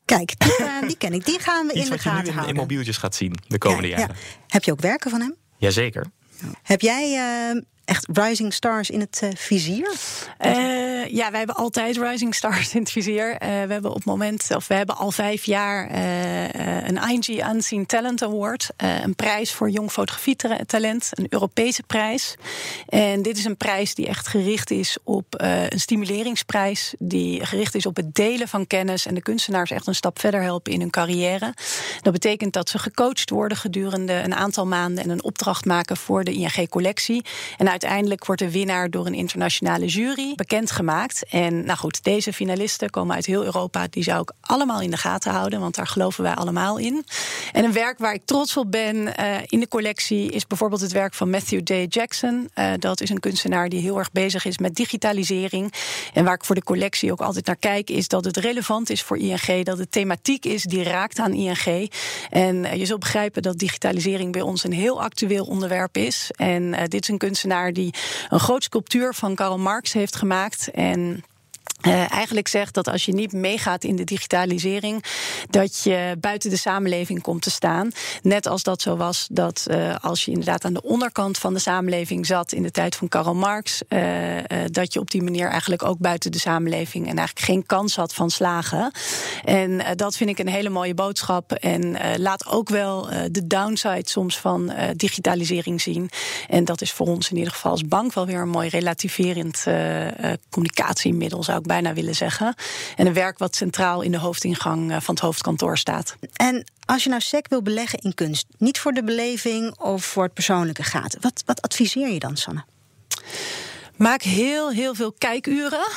Kijk, 0.05 0.39
die, 0.39 0.55
uh, 0.59 0.81
die 0.87 0.97
ken 0.97 1.13
ik. 1.13 1.25
Die 1.25 1.39
gaan 1.39 1.67
we 1.67 1.73
Iets 1.73 1.85
in 1.85 1.91
de 1.91 1.97
gaten 1.97 2.33
houden. 2.33 2.43
in, 2.43 2.49
in 2.49 2.55
mobieltjes 2.55 2.97
gaat 2.97 3.15
zien 3.15 3.35
de 3.47 3.57
komende 3.57 3.87
ja, 3.87 3.97
jaren. 3.97 4.15
Ja. 4.19 4.37
Heb 4.47 4.63
je 4.63 4.71
ook 4.71 4.81
werken 4.81 5.11
van 5.11 5.21
hem? 5.21 5.35
Jazeker. 5.57 6.05
Heb 6.63 6.81
jij 6.81 7.15
uh, 7.55 7.61
echt 7.85 8.07
rising 8.13 8.53
stars 8.53 8.89
in 8.89 8.99
het 8.99 9.21
uh, 9.23 9.29
vizier? 9.35 9.91
Uh, 10.45 11.05
ja, 11.05 11.29
wij 11.29 11.37
hebben 11.37 11.55
altijd 11.55 11.97
rising 11.97 12.35
stars 12.35 12.73
in 12.73 12.79
het 12.79 12.91
vizier. 12.91 13.31
Uh, 13.31 13.39
we 13.39 13.45
hebben 13.45 13.93
op 13.93 14.05
moment, 14.05 14.47
of 14.55 14.67
we 14.67 14.73
hebben 14.73 14.97
al 14.97 15.11
vijf 15.11 15.45
jaar 15.45 15.91
een 16.85 17.09
ING 17.09 17.53
Unseen 17.53 17.85
Talent 17.85 18.23
Award. 18.23 18.69
een 18.77 19.15
prijs 19.15 19.53
voor 19.53 19.69
jong 19.69 19.91
fotografietalent, 19.91 21.09
een 21.11 21.27
Europese 21.29 21.83
prijs. 21.83 22.35
En 22.87 23.21
dit 23.21 23.37
is 23.37 23.45
een 23.45 23.57
prijs 23.57 23.95
die 23.95 24.07
echt 24.07 24.27
gericht 24.27 24.71
is 24.71 24.97
op 25.03 25.25
een 25.29 25.79
stimuleringsprijs. 25.79 26.93
Die 26.99 27.45
gericht 27.45 27.75
is 27.75 27.85
op 27.85 27.95
het 27.95 28.15
delen 28.15 28.47
van 28.47 28.67
kennis 28.67 29.05
en 29.05 29.15
de 29.15 29.21
kunstenaars 29.21 29.71
echt 29.71 29.87
een 29.87 29.95
stap 29.95 30.19
verder 30.19 30.41
helpen 30.41 30.71
in 30.71 30.79
hun 30.79 30.89
carrière. 30.89 31.53
Dat 32.01 32.13
betekent 32.13 32.53
dat 32.53 32.69
ze 32.69 32.79
gecoacht 32.79 33.29
worden 33.29 33.57
gedurende 33.57 34.13
een 34.13 34.35
aantal 34.35 34.65
maanden 34.65 35.03
en 35.03 35.09
een 35.09 35.23
opdracht 35.23 35.65
maken 35.65 35.97
voor 35.97 36.23
de 36.23 36.33
ING-collectie. 36.33 37.25
En 37.57 37.67
uiteindelijk 37.73 38.25
wordt 38.25 38.41
de 38.41 38.51
winnaar 38.51 38.89
door 38.89 39.05
een 39.05 39.13
internationale 39.13 39.85
jury 39.85 40.35
bekendgemaakt. 40.35 41.25
En 41.29 41.65
nou 41.65 41.77
goed, 41.77 42.03
deze 42.03 42.33
finalisten 42.33 42.89
komen 42.89 43.15
uit 43.15 43.25
heel 43.25 43.43
Europa. 43.43 43.87
Die 43.89 44.03
zou 44.03 44.21
ik 44.21 44.31
allemaal 44.41 44.81
in 44.81 44.91
de 44.91 44.97
gaten 44.97 45.31
houden, 45.31 45.59
want 45.59 45.75
daar 45.75 45.87
geloven 45.87 46.23
wij 46.23 46.33
allemaal 46.33 46.77
in. 46.77 47.05
En 47.51 47.63
een 47.63 47.73
werk 47.73 47.97
waar 47.97 48.13
ik 48.13 48.25
trots 48.25 48.57
op 48.57 48.71
ben 48.71 48.95
uh, 48.95 49.35
in 49.47 49.59
de 49.59 49.67
collectie 49.67 50.31
is 50.31 50.47
bijvoorbeeld 50.47 50.81
het 50.81 50.91
werk 50.91 51.13
van 51.13 51.29
Matthew 51.29 51.63
Day 51.63 51.85
Jackson. 51.85 52.49
Uh, 52.55 52.71
dat 52.79 53.01
is 53.01 53.09
een 53.09 53.19
kunstenaar 53.19 53.69
die 53.69 53.81
heel 53.81 53.97
erg 53.97 54.11
bezig 54.11 54.45
is 54.45 54.57
met 54.57 54.75
digitalisering. 54.75 55.73
En 56.13 56.23
waar 56.23 56.33
ik 56.33 56.45
voor 56.45 56.55
de 56.55 56.63
collectie 56.63 57.11
ook 57.11 57.21
altijd 57.21 57.45
naar 57.45 57.55
kijk, 57.55 57.89
is 57.89 58.07
dat 58.07 58.25
het 58.25 58.37
relevant 58.37 58.89
is 58.89 59.01
voor 59.01 59.17
ING, 59.17 59.63
dat 59.63 59.77
het 59.77 59.91
thematiek 59.91 60.45
is 60.45 60.63
die 60.63 60.83
raakt 60.83 61.19
aan 61.19 61.33
ING. 61.33 61.91
En 62.29 62.55
uh, 62.55 62.73
je 62.73 62.85
zult 62.85 62.99
begrijpen 62.99 63.41
dat 63.41 63.57
digitalisering 63.57 64.31
bij 64.31 64.41
ons 64.41 64.63
een 64.63 64.73
heel 64.73 65.01
actueel 65.01 65.45
onderwerp 65.45 65.97
is. 65.97 66.31
En 66.35 66.71
dit 66.71 67.01
is 67.01 67.07
een 67.07 67.17
kunstenaar 67.17 67.62
die 67.71 67.93
een 68.29 68.39
groot 68.39 68.63
sculptuur 68.63 69.13
van 69.13 69.35
Karl 69.35 69.57
Marx 69.57 69.93
heeft 69.93 70.15
gemaakt. 70.15 70.71
En 70.71 71.23
uh, 71.87 72.11
eigenlijk 72.11 72.47
zegt 72.47 72.73
dat 72.73 72.87
als 72.87 73.05
je 73.05 73.13
niet 73.13 73.33
meegaat 73.33 73.83
in 73.83 73.95
de 73.95 74.03
digitalisering, 74.03 75.03
dat 75.49 75.83
je 75.83 76.15
buiten 76.19 76.49
de 76.49 76.57
samenleving 76.57 77.21
komt 77.21 77.41
te 77.41 77.51
staan. 77.51 77.91
Net 78.21 78.47
als 78.47 78.63
dat 78.63 78.81
zo 78.81 78.95
was 78.95 79.27
dat 79.31 79.67
uh, 79.71 79.95
als 80.01 80.25
je 80.25 80.31
inderdaad 80.31 80.65
aan 80.65 80.73
de 80.73 80.81
onderkant 80.81 81.37
van 81.37 81.53
de 81.53 81.59
samenleving 81.59 82.25
zat 82.25 82.51
in 82.51 82.63
de 82.63 82.71
tijd 82.71 82.95
van 82.95 83.07
Karl 83.07 83.35
Marx, 83.35 83.81
uh, 83.89 84.01
dat 84.71 84.93
je 84.93 84.99
op 84.99 85.11
die 85.11 85.23
manier 85.23 85.49
eigenlijk 85.49 85.83
ook 85.83 85.97
buiten 85.97 86.31
de 86.31 86.39
samenleving 86.39 87.07
en 87.07 87.17
eigenlijk 87.17 87.47
geen 87.47 87.65
kans 87.65 87.95
had 87.95 88.13
van 88.13 88.29
slagen. 88.29 88.91
En 89.43 89.81
dat 89.95 90.15
vind 90.15 90.29
ik 90.29 90.39
een 90.39 90.47
hele 90.47 90.69
mooie 90.69 90.93
boodschap. 90.93 91.51
En 91.51 91.97
laat 92.17 92.47
ook 92.47 92.69
wel 92.69 93.09
de 93.31 93.47
downside 93.47 94.09
soms 94.09 94.37
van 94.37 94.73
digitalisering 94.95 95.81
zien. 95.81 96.09
En 96.49 96.65
dat 96.65 96.81
is 96.81 96.91
voor 96.91 97.07
ons 97.07 97.29
in 97.29 97.37
ieder 97.37 97.53
geval 97.53 97.71
als 97.71 97.87
bank 97.87 98.13
wel 98.13 98.25
weer 98.25 98.41
een 98.41 98.49
mooi 98.49 98.69
relativerend 98.69 99.63
communicatiemiddel, 100.49 101.43
zou 101.43 101.59
ik 101.59 101.67
bijna 101.73 101.93
willen 101.93 102.15
zeggen. 102.15 102.55
En 102.95 103.07
een 103.07 103.13
werk 103.13 103.37
wat 103.37 103.55
centraal 103.55 104.01
in 104.01 104.11
de 104.11 104.17
hoofdingang 104.17 104.91
eh, 104.91 104.97
van 105.01 105.13
het 105.13 105.23
hoofdkantoor 105.23 105.77
staat. 105.77 106.15
En 106.33 106.65
als 106.85 107.03
je 107.03 107.09
nou 107.09 107.21
sec 107.21 107.47
wil 107.47 107.61
beleggen 107.61 107.99
in 107.99 108.13
kunst, 108.13 108.45
niet 108.57 108.79
voor 108.79 108.91
de 108.91 109.03
beleving 109.03 109.79
of 109.79 110.05
voor 110.05 110.23
het 110.23 110.33
persoonlijke 110.33 110.83
gaat, 110.83 111.17
wat, 111.21 111.43
wat 111.45 111.61
adviseer 111.61 112.09
je 112.09 112.19
dan, 112.19 112.37
Sanne? 112.37 112.63
Maak 113.97 114.21
heel, 114.21 114.71
heel 114.71 114.95
veel 114.95 115.13
kijkuren. 115.17 115.87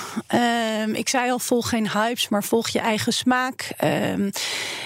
Um, 0.83 0.95
ik 0.95 1.09
zei 1.09 1.31
al, 1.31 1.39
volg 1.39 1.69
geen 1.69 1.91
hypes, 1.91 2.29
maar 2.29 2.45
volg 2.45 2.69
je 2.69 2.79
eigen 2.79 3.12
smaak. 3.12 3.71
Um, 3.85 4.31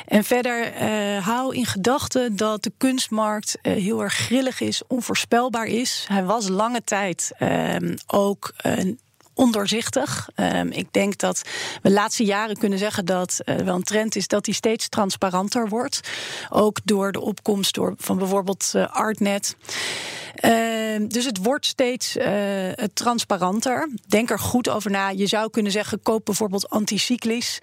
en 0.07 0.25
verder 0.25 0.83
uh, 0.83 1.27
hou 1.27 1.55
in 1.57 1.67
gedachten 1.67 2.37
dat 2.37 2.63
de 2.63 2.73
kunstmarkt 2.77 3.59
uh, 3.63 3.73
heel 3.73 4.03
erg 4.03 4.15
grillig 4.15 4.61
is, 4.61 4.83
onvoorspelbaar 4.87 5.67
is. 5.67 6.05
Hij 6.09 6.25
was 6.25 6.49
lange 6.49 6.85
tijd 6.85 7.33
um, 7.41 7.95
ook 8.07 8.53
uh, 8.67 8.95
ondoorzichtig. 9.41 10.29
Um, 10.37 10.71
ik 10.71 10.93
denk 10.93 11.19
dat 11.19 11.43
we 11.83 11.89
de 11.89 11.95
laatste 11.95 12.25
jaren 12.25 12.57
kunnen 12.57 12.79
zeggen 12.79 13.05
dat 13.05 13.41
uh, 13.45 13.57
wel 13.57 13.75
een 13.75 13.83
trend 13.83 14.17
is 14.17 14.29
dat 14.29 14.45
die 14.45 14.55
steeds 14.55 14.89
transparanter 14.89 15.69
wordt. 15.69 16.01
Ook 16.51 16.79
door 16.85 17.13
de 17.13 17.21
opkomst 17.21 17.75
door, 17.75 17.95
van 17.97 18.19
bijvoorbeeld 18.19 18.73
uh, 18.77 18.87
Artnet. 18.89 19.57
Uh, 20.45 21.09
dus 21.09 21.25
het 21.25 21.39
wordt 21.43 21.67
steeds 21.67 22.17
uh, 22.17 22.71
transparanter. 22.95 23.89
Denk 24.07 24.31
er 24.31 24.39
goed 24.39 24.69
over 24.69 24.91
na. 24.91 25.09
Je 25.09 25.27
zou 25.27 25.51
kunnen 25.51 25.73
zeggen: 25.73 26.03
koop 26.03 26.25
bijvoorbeeld 26.25 26.71
anticyclisch. 26.71 27.59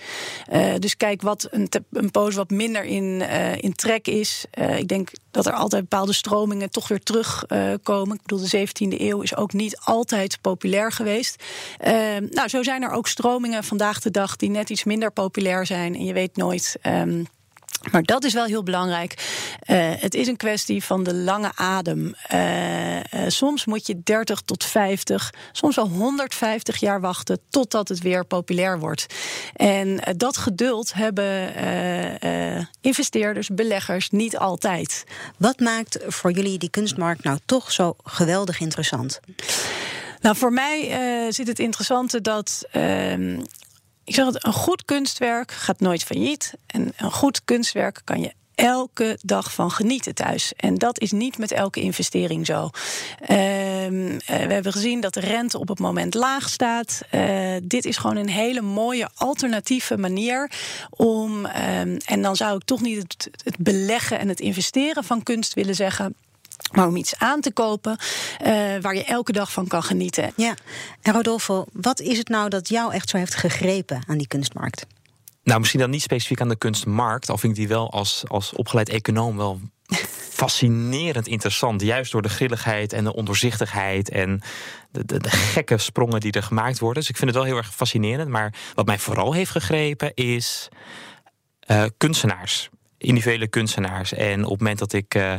Uh, 0.54 0.76
dus 0.80 0.98
kijk 0.98 1.22
wat 1.22 1.48
een, 1.52 1.70
een 1.92 2.12
pose 2.12 2.38
wat 2.38 2.50
minder 2.50 2.84
in, 2.84 3.22
in 3.62 3.74
trek 3.74 4.08
is. 4.08 4.46
ik 4.78 4.88
denk 4.88 5.10
dat 5.32 5.46
er 5.46 5.54
altijd 5.54 5.82
bepaalde 5.82 6.13
stromingen 6.13 6.70
toch 6.70 6.88
weer 6.88 7.04
terugkomen. 7.04 8.16
ik 8.16 8.22
bedoel, 8.22 8.48
de 8.50 8.68
17e 8.68 9.00
eeuw 9.02 9.22
is 9.22 9.36
ook 9.36 9.54
niet 9.54 9.78
altijd 9.80 10.42
populair 10.42 10.92
geweest. 10.92 11.44
Ehm, 11.78 12.28
nou, 12.30 12.48
zo 12.48 12.63
zijn 12.63 12.84
er 12.84 12.92
ook 12.92 13.08
stromingen 13.08 13.63
vandaag 13.63 14.00
de 14.00 14.12
dag 14.12 14.36
die 14.36 14.50
net 14.50 14.70
iets 14.70 14.84
minder 14.84 15.12
populair 15.12 15.66
zijn. 15.66 15.96
En 15.96 16.06
je 16.06 16.13
weet 16.13 16.36
nooit. 16.36 16.78
Um, 16.84 17.28
maar 17.91 18.04
dat 18.04 18.23
is 18.23 18.34
wel 18.34 18.45
heel 18.45 18.63
belangrijk. 18.63 19.13
Uh, 19.65 19.91
het 19.95 20.13
is 20.13 20.28
een 20.28 20.38
kwestie 20.38 20.84
van 20.84 21.04
de 21.04 21.13
lange 21.13 21.52
adem. 21.56 22.15
Uh, 22.34 22.95
uh, 22.95 23.02
soms 23.28 23.65
moet 23.65 23.88
je 23.88 24.02
30 24.04 24.41
tot 24.41 24.63
50, 24.63 25.34
soms 25.52 25.76
wel 25.76 25.88
150 25.88 26.78
jaar 26.78 27.02
wachten 27.02 27.39
totdat 27.50 27.88
het 27.88 28.00
weer 28.00 28.26
populair 28.26 28.80
wordt. 28.80 29.06
En 29.56 30.00
dat 30.17 30.38
geduld 30.38 30.93
hebben 30.93 31.56
investeerders, 32.82 33.50
beleggers 33.50 34.10
niet 34.10 34.38
altijd. 34.38 35.04
Wat 35.38 35.60
maakt 35.60 36.00
voor 36.08 36.32
jullie 36.32 36.58
die 36.58 36.69
kunstmarkt 36.69 37.23
nou 37.23 37.39
toch 37.45 37.71
zo 37.71 37.95
geweldig 38.04 38.60
interessant? 38.60 39.19
Nou, 40.21 40.36
voor 40.36 40.54
mij 40.54 40.91
zit 41.30 41.47
het 41.47 41.60
interessante 41.60 42.21
dat 42.21 42.67
ik 44.08 44.13
zeg 44.15 44.26
het, 44.26 44.46
een 44.46 44.54
goed 44.54 44.86
kunstwerk 44.86 45.52
gaat 45.52 45.80
nooit 45.80 46.04
failliet. 46.04 46.54
En 46.65 46.93
een 46.98 47.12
goed 47.12 47.41
kunstwerk 47.46 48.02
kan 48.04 48.22
je 48.22 48.34
elke 48.56 49.20
dag 49.22 49.54
van 49.54 49.72
genieten 49.72 50.15
thuis. 50.15 50.54
En 50.56 50.76
dat 50.76 51.00
is 51.00 51.12
niet 51.12 51.38
met 51.38 51.52
elke 51.52 51.80
investering 51.80 52.46
zo. 52.46 52.70
Uh, 53.22 53.28
we 53.28 54.22
hebben 54.28 54.72
gezien 54.72 55.02
dat 55.02 55.13
de 55.13 55.20
rente 55.20 55.60
op 55.60 55.67
het 55.67 55.80
moment 55.80 56.13
laag 56.13 56.50
staat. 56.50 57.02
Uh, 57.12 57.56
dit 57.63 57.86
is 57.86 57.98
gewoon 57.98 58.15
een 58.15 58.30
hele 58.30 58.62
mooie 58.62 59.10
alternatieve 59.15 59.98
manier 59.98 60.52
om. 60.89 61.46
Uh, 61.46 61.80
en 62.10 62.22
dan 62.22 62.36
zou 62.36 62.56
ik 62.56 62.63
toch 62.63 62.82
niet 62.82 62.98
het, 62.98 63.30
het 63.43 63.58
beleggen 63.58 64.20
en 64.20 64.28
het 64.28 64.39
investeren 64.39 65.04
van 65.04 65.24
kunst 65.24 65.54
willen 65.54 65.76
zeggen. 65.76 66.15
Maar 66.71 66.88
om 66.88 66.95
iets 66.95 67.15
aan 67.15 67.41
te 67.41 67.51
kopen 67.51 67.97
uh, 68.41 68.47
waar 68.82 68.95
je 68.95 69.03
elke 69.03 69.32
dag 69.32 69.51
van 69.51 69.67
kan 69.67 69.84
genieten. 69.84 70.34
Ja, 70.36 70.53
en 71.01 71.13
Rodolfo, 71.13 71.65
wat 71.73 71.99
is 71.99 72.17
het 72.17 72.30
nou 72.30 72.49
dat 72.49 72.69
jou 72.69 72.93
echt 72.93 73.10
zo 73.10 73.17
heeft 73.17 73.36
gegrepen 73.36 74.03
aan 74.08 74.17
die 74.17 74.27
kunstmarkt? 74.27 74.86
Nou, 75.43 75.60
misschien 75.60 75.80
dan 75.80 75.89
niet 75.89 76.01
specifiek 76.01 76.41
aan 76.41 76.49
de 76.49 76.58
kunstmarkt, 76.58 77.30
al 77.30 77.38
vind 77.38 77.53
ik 77.53 77.60
die 77.60 77.67
wel 77.67 77.91
als, 77.91 78.23
als 78.27 78.53
opgeleid 78.53 78.89
econoom 78.89 79.38
wel 79.38 79.60
fascinerend 80.38 81.27
interessant. 81.27 81.82
Juist 81.82 82.12
door 82.12 82.21
de 82.21 82.30
grilligheid 82.30 82.93
en 82.93 83.03
de 83.03 83.13
ondoorzichtigheid 83.13 84.10
en 84.10 84.41
de, 84.91 85.06
de, 85.06 85.19
de, 85.19 85.30
gekke 85.30 85.77
sprongen 85.77 86.19
die 86.19 86.32
er 86.32 86.43
gemaakt 86.43 86.80
worden. 86.80 87.01
Dus 87.01 87.10
ik 87.10 87.17
vind 87.17 87.30
het 87.30 87.39
wel 87.39 87.47
heel 87.47 87.58
erg 87.58 87.75
fascinerend. 87.75 88.30
Maar 88.30 88.53
wat 88.73 88.86
mij 88.86 88.99
vooral 88.99 89.34
heeft 89.34 89.51
gegrepen 89.51 90.13
is 90.13 90.67
uh, 91.67 91.86
kunstenaars 91.97 92.69
individuele 92.98 93.48
kunstenaars. 93.48 94.14
En 94.14 94.44
op 94.44 94.50
het 94.50 94.60
moment 94.60 94.80
dat 94.80 94.94
ik 94.94 95.16
uh, 95.16 95.34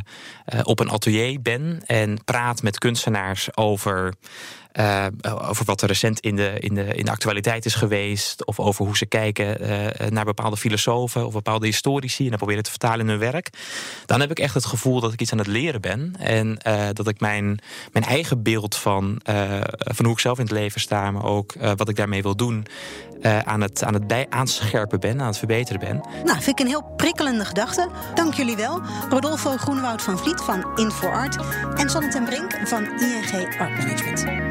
op 0.63 0.81
een 0.81 0.91
atelier 0.91 1.43
ben 1.43 1.83
en 1.87 2.25
praat 2.25 2.63
met 2.63 2.79
kunstenaars 2.79 3.57
over 3.57 4.15
uh, 4.73 5.07
over 5.49 5.65
wat 5.65 5.83
er 5.83 5.89
recent 5.89 6.21
in 6.21 6.37
de, 6.37 6.57
in, 6.59 6.75
de, 6.75 6.85
in 6.95 7.05
de 7.05 7.11
actualiteit 7.11 7.65
is 7.65 7.75
geweest. 7.75 8.45
Of 8.45 8.61
over 8.61 8.85
hoe 8.85 8.97
ze 8.97 9.07
kijken 9.07 9.63
uh, 9.63 10.09
naar 10.09 10.25
bepaalde 10.25 10.57
filosofen 10.57 11.27
of 11.27 11.33
bepaalde 11.33 11.67
historici. 11.67 12.25
En 12.25 12.29
dat 12.29 12.39
proberen 12.39 12.63
te 12.63 12.71
vertalen 12.71 13.01
in 13.01 13.09
hun 13.09 13.19
werk. 13.19 13.51
Dan 14.07 14.21
heb 14.21 14.31
ik 14.31 14.39
echt 14.39 14.55
het 14.55 14.65
gevoel 14.65 15.01
dat 15.01 15.13
ik 15.13 15.21
iets 15.21 15.33
aan 15.33 15.39
het 15.39 15.47
leren 15.47 15.81
ben. 15.81 16.15
En 16.19 16.59
uh, 16.67 16.89
dat 16.93 17.09
ik 17.09 17.21
mijn, 17.21 17.59
mijn 17.93 18.05
eigen 18.05 18.43
beeld 18.43 18.77
van, 18.77 19.21
van 19.79 20.05
hoe 20.05 20.15
ik 20.15 20.21
zelf 20.21 20.39
in 20.39 20.45
het 20.45 20.53
leven 20.53 20.81
sta. 20.81 21.11
Maar 21.11 21.25
ook 21.25 21.55
wat 21.77 21.89
ik 21.89 21.97
daarmee 21.97 22.23
wil 22.23 22.37
doen. 22.37 22.67
aan 23.45 23.61
het, 23.61 23.85
aan 23.85 23.95
het 23.95 24.07
bij 24.07 24.27
aanscherpen 24.31 25.01
ben, 25.01 25.21
aan 25.21 25.27
het 25.27 25.39
verbeteren 25.39 25.81
ben. 25.81 26.01
Nou, 26.25 26.43
vind 26.43 26.49
ik 26.49 26.59
een 26.59 26.67
heel 26.67 26.93
prikkelende 26.97 27.45
gedachte. 27.45 27.89
Dank 28.15 28.35
jullie 28.35 28.57
wel. 28.57 28.81
Rodolfo 29.09 29.57
Groenewoud 29.57 30.03
van 30.03 30.19
Vliet 30.19 30.41
van 30.41 30.67
InfoArt. 30.75 31.37
En 31.75 31.91
Sanne 31.91 32.09
ten 32.09 32.25
Brink 32.25 32.59
van 32.65 32.85
ING 32.85 33.59
Art 33.59 33.79
Management. 33.79 34.48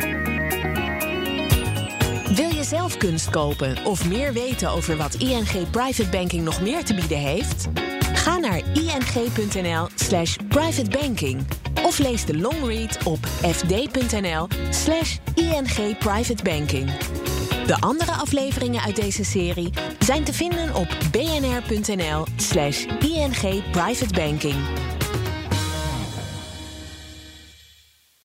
Zelf 2.67 2.97
kunst 2.97 3.29
kopen 3.29 3.85
of 3.85 4.07
meer 4.07 4.33
weten 4.33 4.69
over 4.69 4.97
wat 4.97 5.13
ING 5.13 5.69
Private 5.71 6.09
Banking 6.09 6.43
nog 6.43 6.61
meer 6.61 6.83
te 6.83 6.93
bieden 6.93 7.17
heeft? 7.17 7.67
Ga 8.13 8.37
naar 8.37 8.61
ing.nl/slash 8.73 10.35
privatebanking 10.47 11.45
of 11.83 11.97
lees 11.99 12.25
de 12.25 12.37
longread 12.37 13.03
op 13.03 13.25
fd.nl/slash 13.25 15.17
ing 15.35 15.97
privatebanking. 15.97 16.91
De 17.65 17.77
andere 17.79 18.11
afleveringen 18.11 18.81
uit 18.81 18.95
deze 18.95 19.23
serie 19.23 19.69
zijn 19.99 20.23
te 20.23 20.33
vinden 20.33 20.75
op 20.75 20.97
bnr.nl/slash 21.11 22.85
ing 22.99 23.71
privatebanking. 23.71 24.55